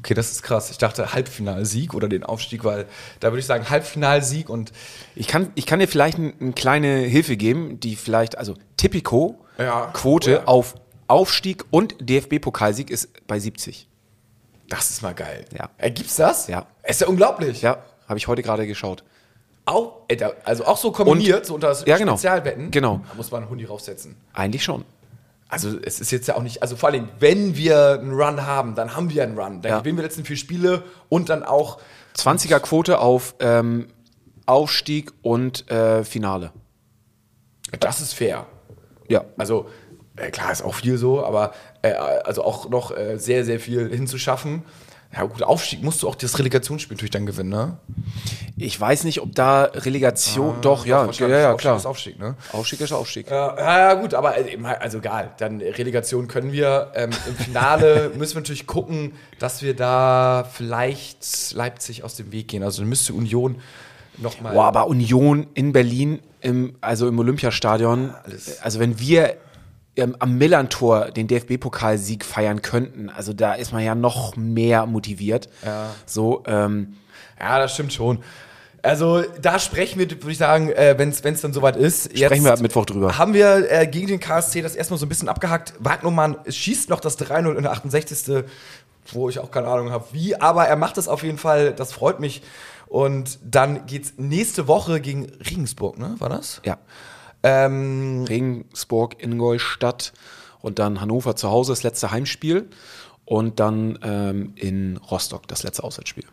[0.00, 0.70] Okay, das ist krass.
[0.70, 2.86] Ich dachte Halbfinalsieg oder den Aufstieg, weil
[3.20, 4.72] da würde ich sagen Halbfinalsieg und
[5.14, 9.38] Ich kann, ich kann dir vielleicht ein- eine kleine Hilfe geben, die vielleicht, also Tipico,
[9.58, 9.86] Ja.
[9.92, 10.44] Quote Oh ja.
[10.46, 10.74] auf
[11.08, 13.86] Aufstieg und DFB-Pokalsieg ist bei 70.
[14.68, 15.44] das ist mal geil.
[15.56, 15.70] Ja.
[15.78, 16.48] Äh, gibt's das?
[16.48, 16.66] Ja.
[16.86, 17.62] Ist ja unglaublich.
[17.62, 19.04] Ja, habe ich heute gerade geschaut.
[19.64, 22.12] Auch, äh, also auch so kombiniert, Und- so unter Ja, genau.
[22.12, 22.70] Spezialwetten.
[22.70, 23.00] Genau.
[23.08, 24.16] Da muss man einen Hundi raufsetzen.
[24.32, 24.84] Eigentlich schon.
[25.48, 28.74] Also es ist jetzt ja auch nicht, also vor allem, wenn wir einen Run haben,
[28.74, 29.62] dann haben wir einen Run.
[29.62, 29.78] Dann Ja.
[29.78, 31.78] gewinnen wir letzten vier Spiele und dann auch
[32.16, 33.86] 20er Quote auf ähm,
[34.46, 36.52] Aufstieg und äh, Finale.
[37.80, 38.46] Das ist fair.
[39.08, 39.24] Ja.
[39.36, 39.68] Also,
[40.16, 41.52] äh, klar, ist auch viel so, aber
[41.82, 44.62] äh, also auch noch äh, sehr, sehr viel hinzuschaffen.
[45.14, 47.78] Ja, gut, Aufstieg musst du auch das Relegationsspiel natürlich dann gewinnen, ne?
[48.58, 50.60] Ich weiß nicht, ob da Relegation.
[50.60, 51.38] doch, ja, ja, wahrscheinlich.
[51.38, 51.76] ja, Aufstieg klar.
[51.76, 52.34] ist Aufstieg, ne?
[52.52, 53.30] Aufstieg ist Aufstieg.
[53.30, 55.30] Ja, ja, ja, gut, aber äh, eben, also egal.
[55.38, 56.90] Dann Relegation können wir.
[56.94, 62.48] Ähm, Im Finale müssen wir natürlich gucken, dass wir da vielleicht Leipzig aus dem Weg
[62.48, 62.62] gehen.
[62.62, 63.56] Also dann müsste Union
[64.18, 64.52] nochmal.
[64.52, 68.60] Boah, aber Union in Berlin, im, also im Olympiastadion, alles.
[68.60, 69.36] also wenn wir
[69.96, 73.10] ähm, am Millantor den DFB-Pokalsieg feiern könnten.
[73.10, 75.48] Also da ist man ja noch mehr motiviert.
[75.64, 75.90] Ja.
[76.04, 76.96] So, ähm,
[77.40, 78.18] Ja, das stimmt schon.
[78.82, 82.16] Also da sprechen wir, würde ich sagen, äh, wenn es dann soweit ist.
[82.16, 83.18] Sprechen wir ab Mittwoch drüber.
[83.18, 85.74] Haben wir äh, gegen den KSC das erstmal so ein bisschen abgehackt.
[85.80, 88.44] Wagnumann schießt noch das 3-0 in der 68.
[89.12, 90.36] Wo ich auch keine Ahnung habe, wie.
[90.36, 91.72] Aber er macht es auf jeden Fall.
[91.72, 92.42] Das freut mich.
[92.86, 96.14] Und dann geht's nächste Woche gegen Regensburg, ne?
[96.18, 96.60] War das?
[96.64, 96.78] ja.
[97.46, 100.12] Ähm, Regensburg, Ingolstadt
[100.60, 102.68] und dann Hannover zu Hause das letzte Heimspiel
[103.24, 106.24] und dann ähm, in Rostock das letzte Auswärtsspiel.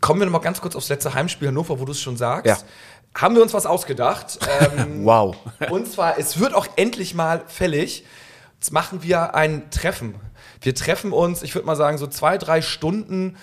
[0.00, 2.46] kommen wir noch mal ganz kurz aufs letzte Heimspiel Hannover, wo du es schon sagst.
[2.46, 2.58] Ja.
[3.16, 4.38] Haben wir uns was ausgedacht.
[4.76, 5.36] Ähm, Wow.
[5.70, 8.04] Und zwar, es wird auch endlich mal fällig.
[8.54, 10.14] Jetzt machen wir ein Treffen.
[10.60, 13.36] Wir treffen uns, ich würde mal sagen, so zwei, drei Stunden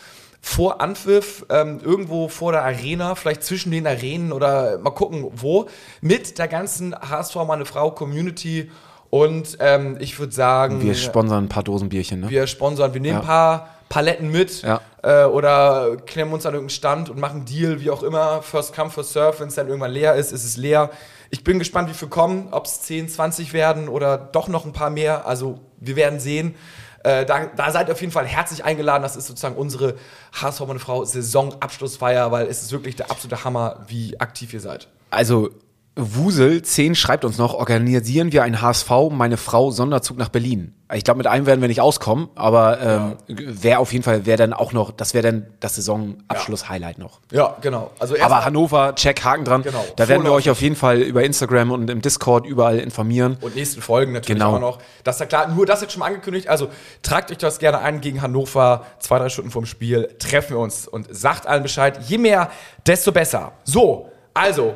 [0.43, 5.67] vor Anpfiff, ähm, irgendwo vor der Arena, vielleicht zwischen den Arenen oder mal gucken, wo,
[6.01, 8.71] mit der ganzen HSV meine Frau Community.
[9.11, 12.29] Und ähm, ich würde sagen, Wir sponsern ein paar Dosen Bierchen, ne?
[12.29, 13.19] wir sponsern, wir nehmen Ja.
[13.21, 14.79] ein paar Paletten mit Ja.
[15.03, 18.41] äh, oder klemmen uns an irgendeinen Stand und machen einen Deal, wie auch immer.
[18.41, 19.39] First come, first serve.
[19.41, 20.89] Wenn es dann irgendwann leer ist, ist es leer.
[21.29, 24.71] Ich bin gespannt, wie viele kommen, ob es 10, 20 werden oder doch noch ein
[24.73, 25.27] paar mehr.
[25.27, 26.55] Also wir werden sehen.
[27.03, 29.03] Äh, da, da seid ihr auf jeden Fall herzlich eingeladen.
[29.03, 29.95] Das ist sozusagen unsere
[30.33, 34.87] HSV meine Frau Saisonabschlussfeier, weil es ist wirklich der absolute Hammer, wie aktiv ihr seid.
[35.09, 35.49] Also
[35.97, 40.73] Wusel 10 schreibt uns noch, organisieren wir ein HSV, meine Frau, Sonderzug nach Berlin.
[40.93, 44.37] Ich glaube, mit einem werden wir nicht auskommen, aber ähm, wäre auf jeden Fall, wäre
[44.37, 47.19] dann auch noch, das wäre dann das Saisonabschluss-Highlight noch.
[47.31, 47.91] Ja, genau.
[47.99, 49.63] Also Aber Hannover, check, Haken dran.
[49.63, 53.37] Genau, Da werden wir euch auf jeden Fall über Instagram und im Discord überall informieren.
[53.41, 54.55] Und nächsten Folgen natürlich Genau.
[54.55, 54.79] auch noch.
[55.03, 56.47] Das ist ja klar, nur das jetzt schon mal angekündigt.
[56.47, 56.69] Also
[57.03, 58.85] tragt euch das gerne ein gegen Hannover.
[58.99, 61.99] Zwei, drei Stunden vorm Spiel treffen wir uns und sagt allen Bescheid.
[62.07, 62.49] Je mehr,
[62.85, 63.51] desto besser.
[63.65, 64.75] So, also,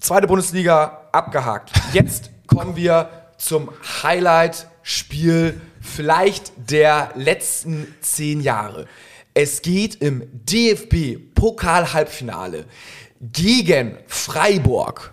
[0.00, 1.70] zweite Bundesliga abgehakt.
[1.92, 3.70] Jetzt kommen wir zum
[4.02, 8.86] Highlight-Spiel vielleicht der letzten zehn Jahre.
[9.34, 12.66] Es geht im DFB-Pokal-Halbfinale
[13.20, 15.12] gegen Freiburg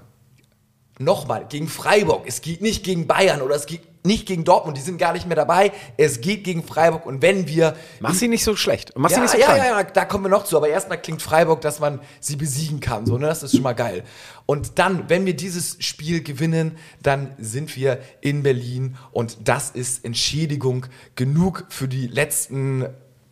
[1.00, 2.24] nochmal, gegen Freiburg.
[2.26, 5.28] Es geht nicht gegen Bayern oder es geht nicht gegen Dortmund, die sind gar nicht
[5.28, 5.72] mehr dabei.
[5.98, 7.76] Es geht gegen Freiburg und wenn wir.
[8.00, 8.94] Mach sie nicht so schlecht.
[8.96, 9.58] Mach sie ja, nicht so ja, klein.
[9.58, 10.58] ja, ja, da kommen wir noch zu.
[10.58, 13.06] Aber erstmal klingt Freiburg, dass man sie besiegen kann.
[13.06, 13.28] So, ne?
[13.28, 14.04] Das ist schon mal geil.
[14.46, 20.06] Und dann, wenn wir dieses Spiel gewinnen, dann sind wir in Berlin und das ist
[20.06, 22.86] Entschädigung genug für die letzten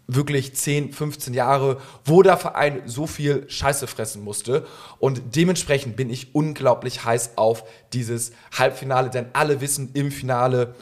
[0.08, 4.66] wirklich 10, 15 Jahre, wo der Verein so viel Scheiße fressen musste.
[5.00, 7.64] Und dementsprechend bin ich unglaublich heiß auf
[7.94, 10.76] dieses Halbfinale, denn alle wissen, im Finale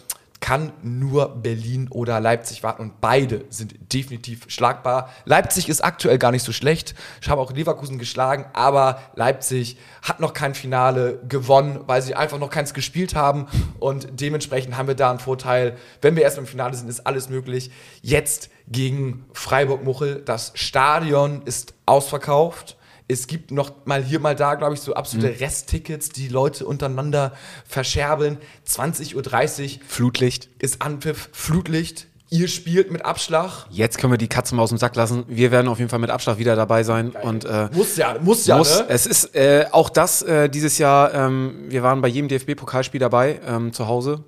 [0.44, 5.10] kann nur Berlin oder Leipzig warten und beide sind definitiv schlagbar.
[5.24, 6.96] Leipzig ist aktuell gar nicht so schlecht.
[7.22, 12.40] Ich habe auch Leverkusen geschlagen, aber Leipzig hat noch kein Finale gewonnen, weil sie einfach
[12.40, 13.48] noch keins gespielt haben
[13.80, 15.78] und dementsprechend haben wir da einen Vorteil.
[16.02, 17.72] Wenn wir erst im Finale sind, ist alles möglich.
[18.02, 20.24] Jetzt gegen Freiburg-Muchel.
[20.26, 22.76] Das Stadion ist ausverkauft.
[23.08, 27.34] Es gibt noch mal hier, mal da, glaube ich, so absolute Resttickets, die Leute untereinander
[27.68, 28.38] verscherbeln.
[28.68, 30.50] 20.30 Uhr Flutlicht.
[30.60, 32.08] ist Anpfiff, Flutlicht.
[32.30, 33.68] Ihr spielt mit Abschlag.
[33.70, 35.24] Jetzt können wir die Katze mal aus dem Sack lassen.
[35.28, 37.12] Wir werden auf jeden Fall mit Abschlag wieder dabei sein.
[37.12, 38.80] Und äh, Muss ja, muss ja, muss.
[38.80, 38.86] ne?
[38.90, 43.40] Es ist äh, auch das äh, dieses Jahr, ähm, wir waren bei jedem DFB-Pokalspiel dabei,
[43.46, 44.24] ähm, zu Hause.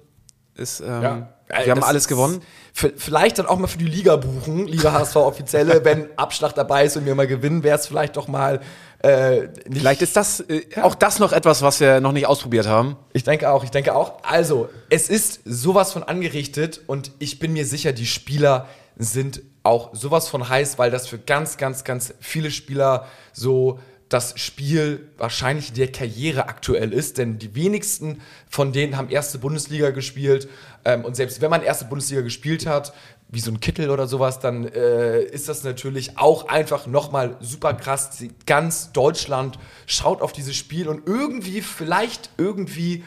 [0.54, 1.35] Ist, ähm, Ja.
[1.48, 2.42] Wir haben Das alles gewonnen.
[2.74, 6.98] Vielleicht dann auch mal für die Liga buchen, Liga HSV Offizielle, wenn Abschlag dabei ist
[6.98, 8.62] und wir mal gewinnen, wäre es vielleicht doch mal
[9.06, 12.68] äh, nicht Vielleicht ist das äh, auch das noch etwas, was wir noch nicht ausprobiert
[12.68, 12.98] haben.
[13.14, 14.24] Ich denke auch, ich denke auch.
[14.24, 19.94] Also, es ist sowas von angerichtet und ich bin mir sicher, die Spieler sind auch
[19.94, 25.74] sowas von heiß, weil das für ganz, ganz, ganz viele Spieler so das Spiel wahrscheinlich
[25.74, 30.48] der Karriere aktuell ist, denn die wenigsten von denen haben erste Bundesliga gespielt
[30.84, 32.94] ähm, und selbst wenn man erste Bundesliga gespielt hat,
[33.30, 37.74] wie so ein Kittel oder sowas, dann äh, ist das natürlich auch einfach nochmal super
[37.74, 38.24] krass.
[38.46, 43.04] Ganz Deutschland schaut auf dieses Spiel und irgendwie, vielleicht irgendwie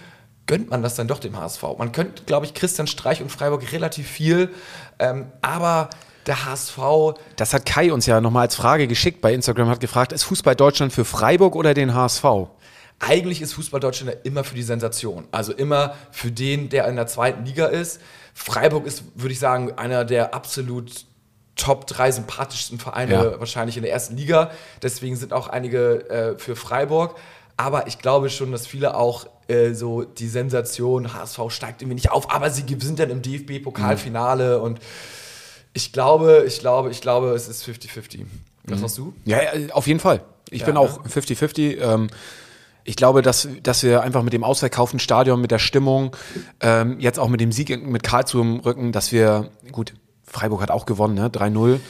[0.46, 1.62] gönnt man das dann doch dem HSV.
[1.78, 4.50] Man könnte, glaube ich, Christian Streich und Freiburg relativ viel,
[4.98, 5.90] ähm, aber
[6.28, 6.78] der HSV,
[7.36, 10.54] Das hat Kai uns ja nochmal als Frage geschickt bei Instagram, hat gefragt, ist Fußball
[10.54, 12.24] Deutschland für Freiburg oder den HSV?
[13.00, 15.28] eigentlich ist Fußball Deutschland ja immer für die Sensation.
[15.30, 18.00] Also immer für den, der in der zweiten Liga ist.
[18.34, 21.06] Freiburg ist, würde ich sagen, einer der absolut
[21.54, 23.40] Top drei sympathischsten Vereine Ja.
[23.40, 24.50] wahrscheinlich in der ersten Liga.
[24.82, 27.16] Deswegen sind auch einige äh, für Freiburg.
[27.56, 32.10] Aber ich glaube schon, dass viele auch äh, so die Sensation, HSV steigt irgendwie nicht
[32.12, 34.78] auf, aber sie sind dann im DFB-Pokalfinale und
[35.78, 38.24] ich glaube, ich glaube, ich glaube, es ist 50-50.
[38.64, 39.14] Was sagst du?
[39.24, 40.24] Ja, ja, auf jeden Fall.
[40.50, 40.80] Ich bin ne?
[40.80, 41.78] auch 50-50.
[41.78, 42.08] Ähm,
[42.84, 46.16] Ich glaube, dass, dass wir einfach mit dem ausverkauften Stadion, mit der Stimmung,
[46.60, 49.92] ähm, jetzt auch mit dem Sieg mit Karlsruhe im Rücken, dass wir, gut,
[50.24, 51.28] Freiburg hat auch gewonnen, ne?
[51.28, 51.80] 3-0.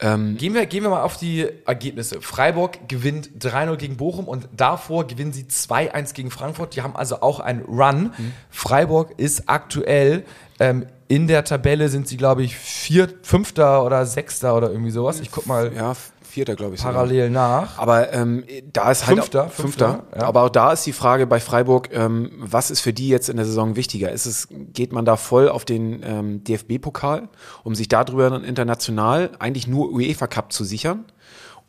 [0.00, 2.20] Ähm, gehen, wir, gehen wir mal auf die Ergebnisse.
[2.20, 6.74] Freiburg gewinnt 3-0 gegen Bochum und davor gewinnen sie 2-1 gegen Frankfurt.
[6.76, 8.12] Die haben also auch einen Run.
[8.16, 8.32] Mhm.
[8.50, 10.24] Freiburg ist aktuell
[10.60, 15.20] ähm, in der Tabelle sind sie, glaube ich, vier, fünfter oder sechster oder irgendwie sowas.
[15.20, 15.72] Ich guck mal.
[15.74, 15.94] Ja,
[16.28, 16.82] Vierter, glaube ich.
[16.82, 17.62] Parallel sogar.
[17.62, 17.78] nach.
[17.78, 19.18] Aber ähm, da ist halt.
[19.18, 19.46] Fünfter.
[19.46, 19.88] Auch, fünfter.
[19.88, 20.26] fünfter ja.
[20.26, 23.36] Aber auch da ist die Frage bei Freiburg, ähm, was ist für die jetzt in
[23.38, 24.12] der Saison wichtiger?
[24.12, 27.30] Ist es, geht man da voll auf den ähm, DFB-Pokal,
[27.64, 31.06] um sich darüber dann international eigentlich nur UEFA Cup zu sichern?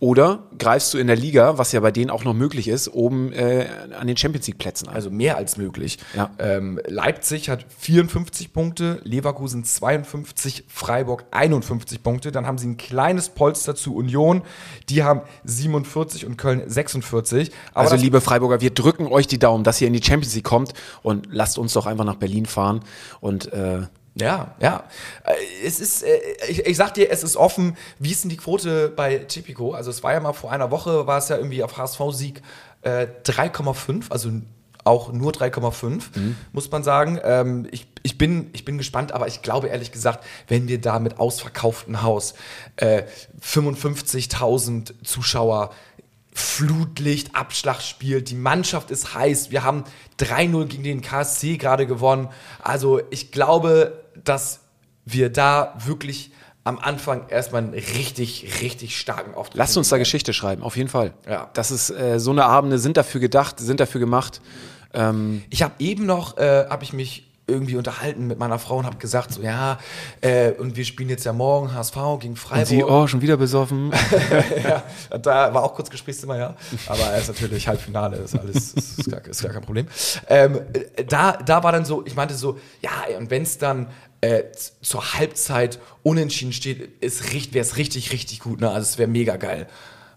[0.02, 3.34] Oder greifst du in der Liga, was ja bei denen auch noch möglich ist, oben
[3.34, 3.68] äh,
[4.00, 4.96] an den Champions League Plätzen an?
[4.96, 5.98] Also mehr als möglich.
[6.16, 6.32] Ja.
[6.40, 12.32] Ähm, Leipzig hat 54 Punkte, Leverkusen 52, Freiburg 51 Punkte.
[12.32, 14.44] Dann haben sie ein kleines Polster zu Union.
[14.88, 17.52] Die haben 47 und Köln 46.
[17.74, 20.46] Aber also liebe Freiburger, wir drücken euch die Daumen, dass ihr in die Champions League
[20.46, 22.80] kommt und lasst uns doch einfach nach Berlin fahren
[23.20, 23.82] und äh,
[24.20, 24.84] ja, ja.
[25.24, 25.34] Äh,
[25.66, 27.78] es ist, äh, ich, ich sag dir, es ist offen.
[28.00, 29.74] Wie ist denn die Quote bei Tipico?
[29.74, 32.42] Also es war ja mal vor einer Woche, war es ja irgendwie auf HSV-Sieg
[32.82, 34.32] äh, 3,5, also
[34.84, 36.36] auch nur 3,5, mhm.
[36.52, 37.20] muss man sagen.
[37.24, 41.00] Ähm, ich, ich, bin, ich bin gespannt, aber ich glaube ehrlich gesagt, wenn wir da
[41.00, 42.34] mit ausverkauftem Haus
[42.78, 43.04] äh,
[43.42, 45.72] 55.000 Zuschauer
[46.32, 49.52] Flutlicht, Abschlagsspiel, die Mannschaft ist heiß.
[49.52, 49.84] Wir haben
[50.20, 52.30] 3-0 gegen den KSC gerade gewonnen.
[52.62, 54.62] Also ich glaube, dass
[55.06, 56.32] wir da wirklich
[56.64, 60.90] am Anfang erstmal einen richtig, richtig starken Auftritt Lasst uns da Geschichte schreiben, auf jeden
[60.90, 61.14] Fall.
[61.28, 61.50] Ja.
[61.54, 64.42] Das ist, äh, so eine Abende sind dafür gedacht, sind dafür gemacht.
[64.94, 68.86] Ähm ich habe eben noch, äh, habe ich mich irgendwie unterhalten mit meiner Frau und
[68.86, 69.80] habe gesagt, so ja,
[70.22, 72.60] äh, und wir spielen jetzt ja morgen HSV gegen Freiburg.
[72.60, 73.92] Und sie, oh, schon wieder besoffen.
[74.64, 74.84] ja,
[75.18, 76.56] da war auch kurz Gesprächszimmer, ja.
[76.88, 79.88] Aber er ist natürlich Halbfinale, ist alles, ist, ist, gar, ist gar kein Problem.
[80.28, 80.60] Ähm,
[81.08, 83.88] da, da war dann so, ich meinte so, ja, und wenn es dann
[84.22, 84.44] äh,
[84.82, 88.70] zur Halbzeit unentschieden steht, wäre es richtig, richtig gut, ne?
[88.70, 89.68] Also es wäre mega geil.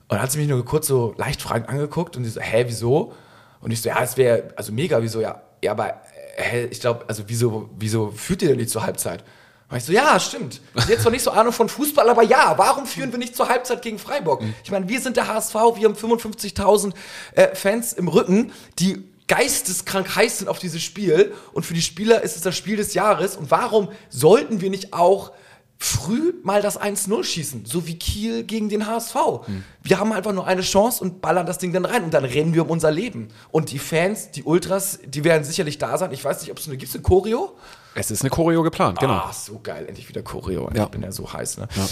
[0.08, 2.64] Und dann hat sie mich nur kurz so leicht fragend angeguckt und sie so, hä,
[2.66, 3.12] wieso?
[3.60, 6.02] Und ich so, ja, es wäre, also mega, wieso, ja, ja, aber
[6.36, 9.24] hä, ich glaube, also wieso, wieso führt ihr denn nicht zur Halbzeit?
[9.70, 10.60] Und ich so, ja, stimmt.
[10.74, 13.48] Ich habe zwar nicht so Ahnung von Fußball, aber ja, warum führen wir nicht zur
[13.48, 14.42] Halbzeit gegen Freiburg?
[14.64, 16.92] Ich meine, wir sind der HSV, wir haben 55.000
[17.34, 22.20] äh, Fans im Rücken, die geisteskrank heiß sind auf dieses Spiel und für die Spieler
[22.22, 25.32] ist es das Spiel des Jahres und warum sollten wir nicht auch
[25.78, 29.14] früh mal das 1-0 schießen, so wie Kiel gegen den HSV.
[29.46, 29.64] Mhm.
[29.82, 32.52] Wir haben einfach nur eine Chance und ballern das Ding dann rein und dann rennen
[32.52, 33.28] wir um unser Leben.
[33.50, 36.12] Und die Fans, die Ultras, die werden sicherlich da sein.
[36.12, 37.56] Ich weiß nicht, ob es eine gibt, eine Choreo?
[37.94, 39.14] Es ist eine Choreo geplant, genau.
[39.14, 40.70] Ah, so geil, endlich wieder Choreo.
[40.74, 40.84] Ja.
[40.84, 41.68] Ich bin ja so heiß, ne?
[41.74, 41.88] Ja.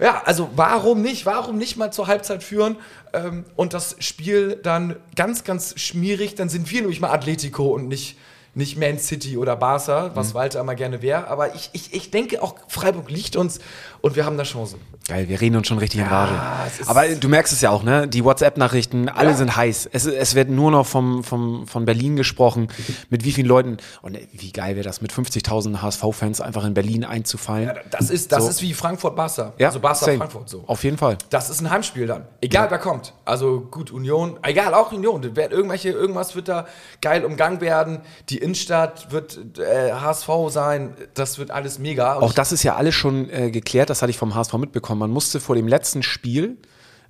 [0.00, 1.26] Ja, also warum nicht?
[1.26, 2.76] Warum nicht mal zur Halbzeit führen
[3.12, 6.36] ähm, und das Spiel dann ganz, ganz schmierig?
[6.36, 8.16] Dann sind wir nämlich mal Atletico und nicht
[8.58, 10.34] nicht Man City oder Barca, was mhm.
[10.34, 11.28] Walter immer gerne wäre.
[11.28, 13.60] Aber ich, ich, ich denke auch, Freiburg liegt uns
[14.00, 14.80] und wir haben da Chancen.
[15.06, 16.34] Geil, wir reden uns schon richtig ja, in Rage.
[16.86, 18.06] Aber du merkst es ja auch, ne?
[18.06, 19.36] Die WhatsApp-Nachrichten, alle ja.
[19.36, 19.88] sind heiß.
[19.92, 22.68] Es, es wird nur noch vom, vom, von Berlin gesprochen.
[23.10, 23.78] Mit wie vielen Leuten.
[24.02, 27.68] Und wie geil wäre das, mit 50.000 HSV-Fans einfach in Berlin einzufallen.
[27.68, 28.50] Ja, das ist, das so.
[28.50, 29.54] ist wie Frankfurt-Barca.
[29.58, 30.64] Ja, also Barca-Frankfurt so.
[30.66, 31.16] Auf jeden Fall.
[31.30, 32.26] Das ist ein Heimspiel dann.
[32.40, 33.14] Egal wer kommt.
[33.24, 35.22] Also gut, Union, egal, auch Union.
[35.22, 36.66] Irgendwelche, irgendwas wird da
[37.00, 38.00] geil umgangen werden.
[38.28, 40.94] Die Innenstadt wird äh, HSV sein.
[41.14, 42.14] Das wird alles mega.
[42.14, 43.90] Und auch das ist ja alles schon äh, geklärt.
[43.90, 45.00] Das hatte ich vom HSV mitbekommen.
[45.00, 46.56] Man musste vor dem letzten Spiel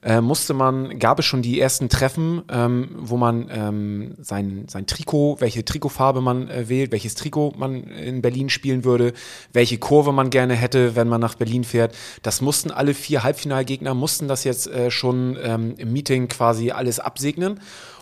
[0.00, 4.86] äh, musste man, gab es schon die ersten Treffen, ähm, wo man ähm, sein, sein
[4.86, 9.12] Trikot, welche Trikotfarbe man äh, wählt, welches Trikot man in Berlin spielen würde,
[9.52, 11.96] welche Kurve man gerne hätte, wenn man nach Berlin fährt.
[12.22, 17.00] Das mussten alle vier Halbfinalgegner, mussten das jetzt äh, schon ähm, im Meeting quasi alles
[17.00, 17.58] absegnen.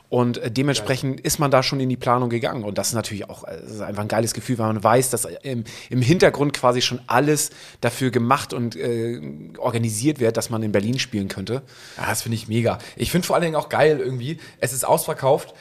[0.09, 2.63] Und äh, dementsprechend ist man da schon in die Planung gegangen.
[2.63, 5.25] Und das ist natürlich auch äh, ist einfach ein geiles Gefühl, weil man weiß, dass
[5.25, 9.21] im, im Hintergrund quasi schon alles dafür gemacht und äh,
[9.59, 11.63] organisiert wird, dass man in Berlin spielen könnte.
[11.97, 12.79] Ja, das finde ich mega.
[12.95, 15.55] Ich finde vor allen Dingen auch geil irgendwie, es ist ausverkauft.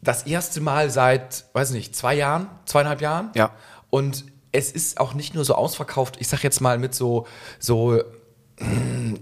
[0.00, 3.30] Das erste Mal seit, weiß nicht, zwei Jahren, zweieinhalb Jahren.
[3.34, 3.52] Ja.
[3.90, 7.26] Und es ist auch nicht nur so ausverkauft, ich sag jetzt mal mit so,
[7.58, 8.02] so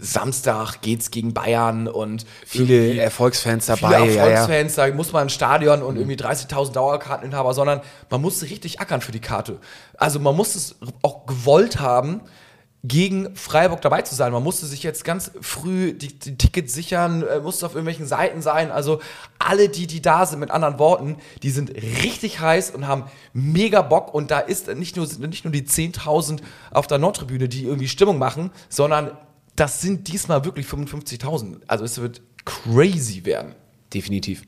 [0.00, 4.02] Samstag geht's gegen Bayern und viele Erfolgsfans dabei.
[4.02, 4.90] Viele Erfolgsfans, ja, ja.
[4.90, 9.12] da muss man ein Stadion und irgendwie 30.000 Dauerkarteninhaber, sondern man musste richtig ackern für
[9.12, 9.58] die Karte.
[9.96, 12.22] Also man muss es auch gewollt haben,
[12.82, 14.32] gegen Freiburg dabei zu sein.
[14.32, 18.40] Man musste sich jetzt ganz früh die, die Tickets sichern, äh, musste auf irgendwelchen Seiten
[18.40, 18.70] sein.
[18.70, 19.00] Also
[19.38, 23.82] alle, die, die da sind, mit anderen Worten, die sind richtig heiß und haben mega
[23.82, 24.14] Bock.
[24.14, 26.40] Und da ist nicht nur, nicht nur die 10.000
[26.70, 29.16] auf der Nordtribüne, die irgendwie Stimmung machen, sondern
[29.56, 31.60] das sind diesmal wirklich 55.000.
[31.66, 33.54] Also es wird crazy werden.
[33.92, 34.44] Definitiv.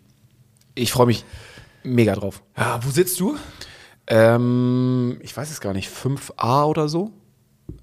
[0.75, 1.27] Ich freue mich
[1.83, 2.42] mega drauf.
[2.57, 3.37] Ja, wo sitzt du?
[4.07, 7.12] Ähm, ich weiß es gar nicht, 5a oder so?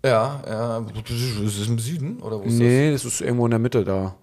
[0.05, 0.85] Ja, ja.
[1.43, 4.03] Ist es im Süden oder wo ist Nee, das ist irgendwo in der Mitte da.
[4.03, 4.13] das?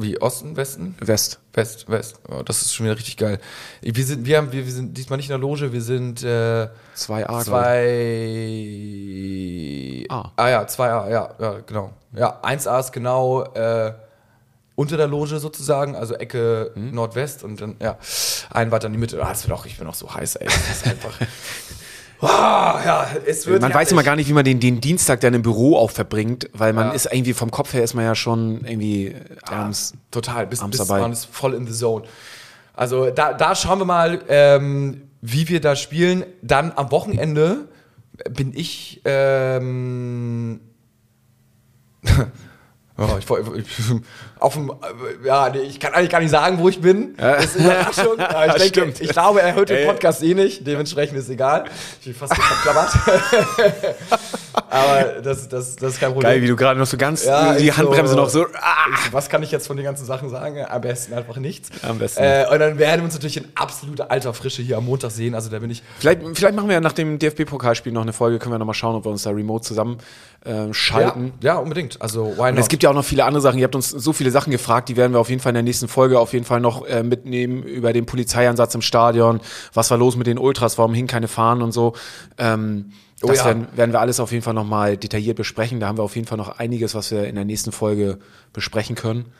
[0.00, 0.94] Wie Osten, Westen?
[1.00, 1.40] West.
[1.54, 2.20] West, West.
[2.28, 3.40] Oh, das ist schon wieder richtig geil.
[3.82, 6.68] Wir sind, wir haben, wir, wir sind diesmal nicht in der Loge, wir sind äh,
[6.96, 7.24] 2a.
[7.26, 7.44] glaub ich.
[10.08, 10.14] zwei.
[10.14, 10.32] A.
[10.36, 11.90] Ah ja, 2A, ja, ja, genau.
[12.14, 13.92] Ja, 1A ist genau äh,
[14.76, 16.94] unter der Loge sozusagen, also Ecke Mhm.
[16.94, 17.98] Nordwest und dann, ja,
[18.50, 19.20] ein weiter in die Mitte.
[19.20, 20.46] Ah, das wird auch, ich bin auch so heiß, ey.
[20.46, 21.18] Das ist einfach.
[22.20, 25.34] Ah, ja, es wird Man weiß immer gar nicht, wie man den, den Dienstag dann
[25.34, 26.92] im Büro auch verbringt, weil man Ja.
[26.92, 29.94] ist irgendwie vom Kopf her ist man ja schon irgendwie abends.
[30.10, 31.00] Total, bis, abends bis dabei.
[31.00, 32.04] man ist voll in the zone.
[32.74, 36.24] Also da, da schauen wir mal, ähm, wie wir da spielen.
[36.42, 37.68] Dann am Wochenende
[38.30, 39.00] bin ich.
[39.04, 40.60] Ähm,
[42.96, 43.28] oh, ich,
[43.58, 43.94] ich,
[44.40, 44.72] auf dem,
[45.24, 47.14] ja, nee, ich kann eigentlich gar nicht sagen, wo ich bin.
[47.16, 48.18] Das ist Überraschung.
[48.18, 49.00] Aber ich, denke, Stimmt.
[49.00, 49.86] ich glaube, er hört den Ey.
[49.86, 50.66] Podcast eh nicht.
[50.66, 51.64] Dementsprechend ist egal.
[52.00, 52.90] Ich bin fast verklammert.
[54.70, 56.30] Aber das, das, das ist kein Problem.
[56.30, 58.44] Geil, wie du gerade noch so ganz Ja, die Handbremse so- noch so.
[58.60, 58.76] Ah!
[59.12, 60.64] Was kann ich jetzt von den ganzen Sachen sagen?
[60.68, 61.70] Am besten einfach nichts.
[61.82, 64.84] Am besten Äh, und dann werden wir uns natürlich in absoluter alter Frische hier am
[64.84, 65.34] Montag sehen.
[65.34, 65.82] Also da bin ich.
[65.98, 68.94] Vielleicht, vielleicht machen wir ja nach dem DFB-Pokalspiel noch eine Folge, können wir nochmal schauen,
[68.96, 69.98] ob wir uns da remote zusammen
[70.44, 71.32] äh, schalten.
[71.40, 72.00] Ja, ja, unbedingt.
[72.02, 72.58] Also why Und not?
[72.58, 73.58] es gibt ja auch noch viele andere Sachen.
[73.58, 75.62] Ihr habt uns so viele Sachen gefragt, die werden wir auf jeden Fall in der
[75.62, 79.40] nächsten Folge auf jeden Fall noch äh, mitnehmen über den Polizeieinsatz im Stadion.
[79.74, 80.78] Was war los mit den Ultras?
[80.78, 81.94] Warum hingen keine Fahnen und so?
[82.38, 83.46] Ähm, Oh das ja.
[83.46, 85.80] werden, werden wir alles auf jeden Fall nochmal detailliert besprechen.
[85.80, 88.18] Da haben wir auf jeden Fall noch einiges, was wir in der nächsten Folge
[88.52, 89.32] besprechen können.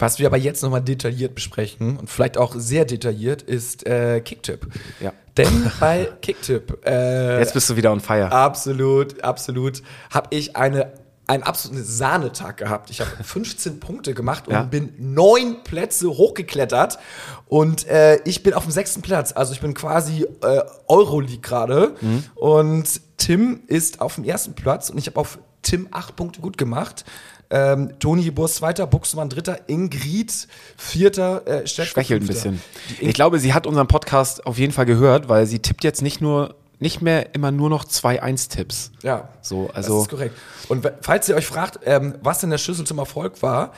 [0.00, 4.66] Was wir aber jetzt nochmal detailliert besprechen und vielleicht auch sehr detailliert ist äh, Kicktipp.
[4.98, 5.12] Ja.
[5.36, 8.32] Denn bei Kicktipp äh, Jetzt bist du wieder on fire.
[8.32, 9.82] Absolut, absolut.
[10.10, 10.90] Habe ich eine,
[11.30, 12.90] einen absoluten Sahnetag gehabt.
[12.90, 14.62] Ich habe 15 Punkte gemacht und Ja.
[14.64, 16.98] bin neun Plätze hochgeklettert.
[17.46, 19.32] Und äh, ich bin auf dem sechsten Platz.
[19.32, 21.94] Also ich bin quasi äh, Euroleague gerade.
[22.00, 22.24] Mhm.
[22.34, 26.58] Und Tim ist auf dem ersten Platz und ich habe auf Tim acht Punkte gut
[26.58, 27.04] gemacht.
[27.52, 32.62] Ähm, Toni Geburs zweiter, Buxmann dritter, Ingrid vierter, äh, Schwächelt ein bisschen.
[33.00, 36.20] Ich glaube, sie hat unseren Podcast auf jeden Fall gehört, weil sie tippt jetzt nicht
[36.20, 38.90] nur, nicht mehr immer nur noch 2-1-Tipps.
[39.02, 40.34] Ja, So, das also- ist korrekt.
[40.68, 43.72] Und falls ihr euch fragt, ähm, was denn der Schlüssel zum Erfolg war,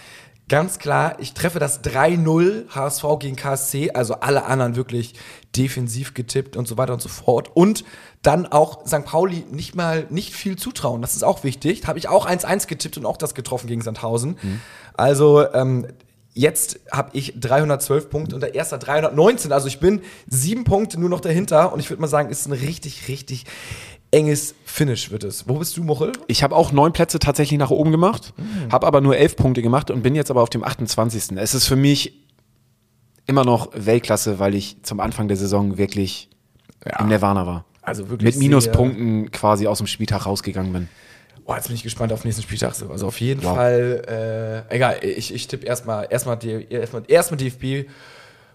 [0.48, 5.14] ganz klar, ich treffe das 3-0 HSV gegen KSC, also alle anderen wirklich
[5.56, 7.50] defensiv getippt und so weiter und so fort.
[7.54, 7.84] Und
[8.22, 9.04] dann auch St.
[9.04, 11.86] Pauli nicht mal nicht viel zutrauen, das ist auch wichtig.
[11.86, 14.36] Habe ich auch 1-1 getippt und auch das getroffen gegen Sandhausen.
[14.94, 15.86] Also ähm,
[16.34, 19.52] Jetzt habe ich 312 Punkte und der erste hat 319.
[19.52, 22.52] Also ich bin sieben Punkte nur noch dahinter und ich würde mal sagen, ist ein
[22.52, 23.44] richtig, richtig
[24.10, 25.48] enges Finish wird es.
[25.48, 26.12] Wo bist du, Mochel?
[26.28, 28.32] Ich habe auch neun Plätze tatsächlich nach oben gemacht,
[28.70, 31.36] habe aber nur elf Punkte gemacht und bin jetzt aber auf dem 28.
[31.36, 32.22] Es ist für mich
[33.26, 36.30] immer noch Weltklasse, weil ich zum Anfang der Saison wirklich
[36.98, 37.64] im Nirvana war.
[37.82, 40.88] Also wirklich Mit Minuspunkten quasi aus dem Spieltag rausgegangen bin.
[41.44, 42.74] Oh, jetzt bin ich gespannt auf den nächsten Spieltag.
[42.74, 42.88] So.
[42.90, 43.56] Also auf jeden Wow.
[43.56, 46.38] Fall, äh, egal, ich, ich tippe erstmal erstmal
[46.70, 47.88] erstmal erstmal DFB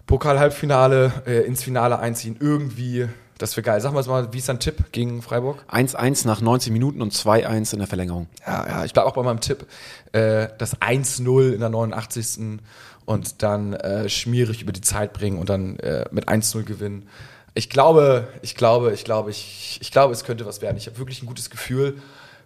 [0.06, 2.36] Pokal Halbfinale äh, ins Finale einziehen.
[2.40, 3.80] Irgendwie, das wäre geil.
[3.82, 5.62] Sag mal, mal, wie ist dein Tipp gegen Freiburg?
[5.70, 8.26] 1-1 nach 90 Minuten und 2-1 in der Verlängerung.
[8.46, 9.66] Ja, ja, ich bleibe auch bei meinem Tipp.
[10.12, 12.60] Äh, das 1-0 in der 89.
[13.04, 17.06] und dann äh, schmierig über die Zeit bringen und dann äh, mit 1-0 gewinnen.
[17.52, 20.78] Ich glaube, ich glaube, ich glaube, ich, ich glaube, es könnte was werden.
[20.78, 21.98] Ich habe wirklich ein gutes Gefühl.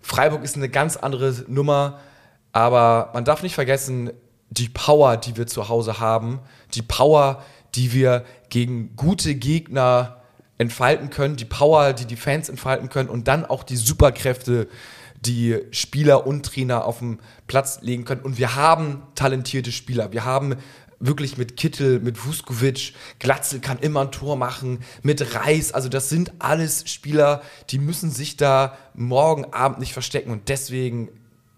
[0.03, 2.01] Freiburg ist eine ganz andere Nummer,
[2.53, 4.11] aber man darf nicht vergessen,
[4.51, 6.41] die Power, die wir zu Hause haben,
[6.75, 7.43] die Power,
[7.75, 10.19] die wir gegen gute Gegner
[10.59, 14.69] entfalten können, die Power, die die Fans entfalten können und dann auch die Superkräfte,
[15.21, 18.23] die Spieler und Trainer auf den Platz legen können.
[18.23, 20.13] Und wir haben talentierte Spieler.
[20.13, 20.57] Wir haben
[21.03, 25.73] wirklich mit Kittel, mit Vuskovic, Glatzel kann immer ein Tor machen, mit Reis.
[25.73, 30.31] Also das sind alles Spieler, die müssen sich da morgen Abend nicht verstecken.
[30.31, 31.09] Und deswegen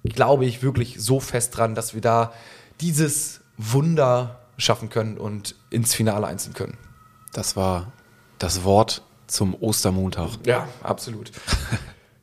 [0.03, 2.33] glaube ich wirklich so fest dran, dass wir da
[2.81, 6.79] dieses Wunder schaffen können und ins Finale einziehen können.
[7.33, 7.93] Das war
[8.39, 10.31] das Wort zum Ostermontag.
[10.45, 11.31] Ja, absolut.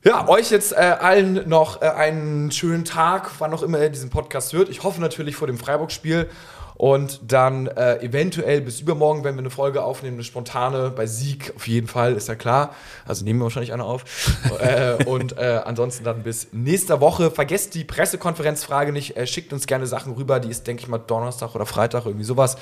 [0.04, 4.10] Ja, euch jetzt äh, allen noch äh, einen schönen Tag, wann auch immer ihr diesen
[4.10, 4.68] Podcast hört.
[4.68, 6.28] Ich hoffe natürlich vor dem Freiburg-Spiel.
[6.74, 11.52] Und dann äh, eventuell bis übermorgen, wenn wir eine Folge aufnehmen, eine spontane, bei Sieg
[11.56, 12.74] auf jeden Fall, ist ja klar.
[13.06, 14.04] Also nehmen wir wahrscheinlich eine auf.
[14.60, 17.30] äh, und äh, ansonsten dann bis nächste Woche.
[17.30, 19.16] Vergesst die Pressekonferenzfrage nicht.
[19.16, 20.40] Äh, schickt uns gerne Sachen rüber.
[20.40, 22.56] Die ist, denke ich mal, Donnerstag oder Freitag, irgendwie sowas.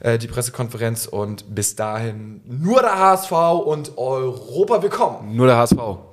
[0.00, 1.06] Äh, die Pressekonferenz.
[1.06, 3.32] Und bis dahin nur der HSV
[3.64, 5.36] und Europa willkommen.
[5.36, 6.07] Nur der HSV.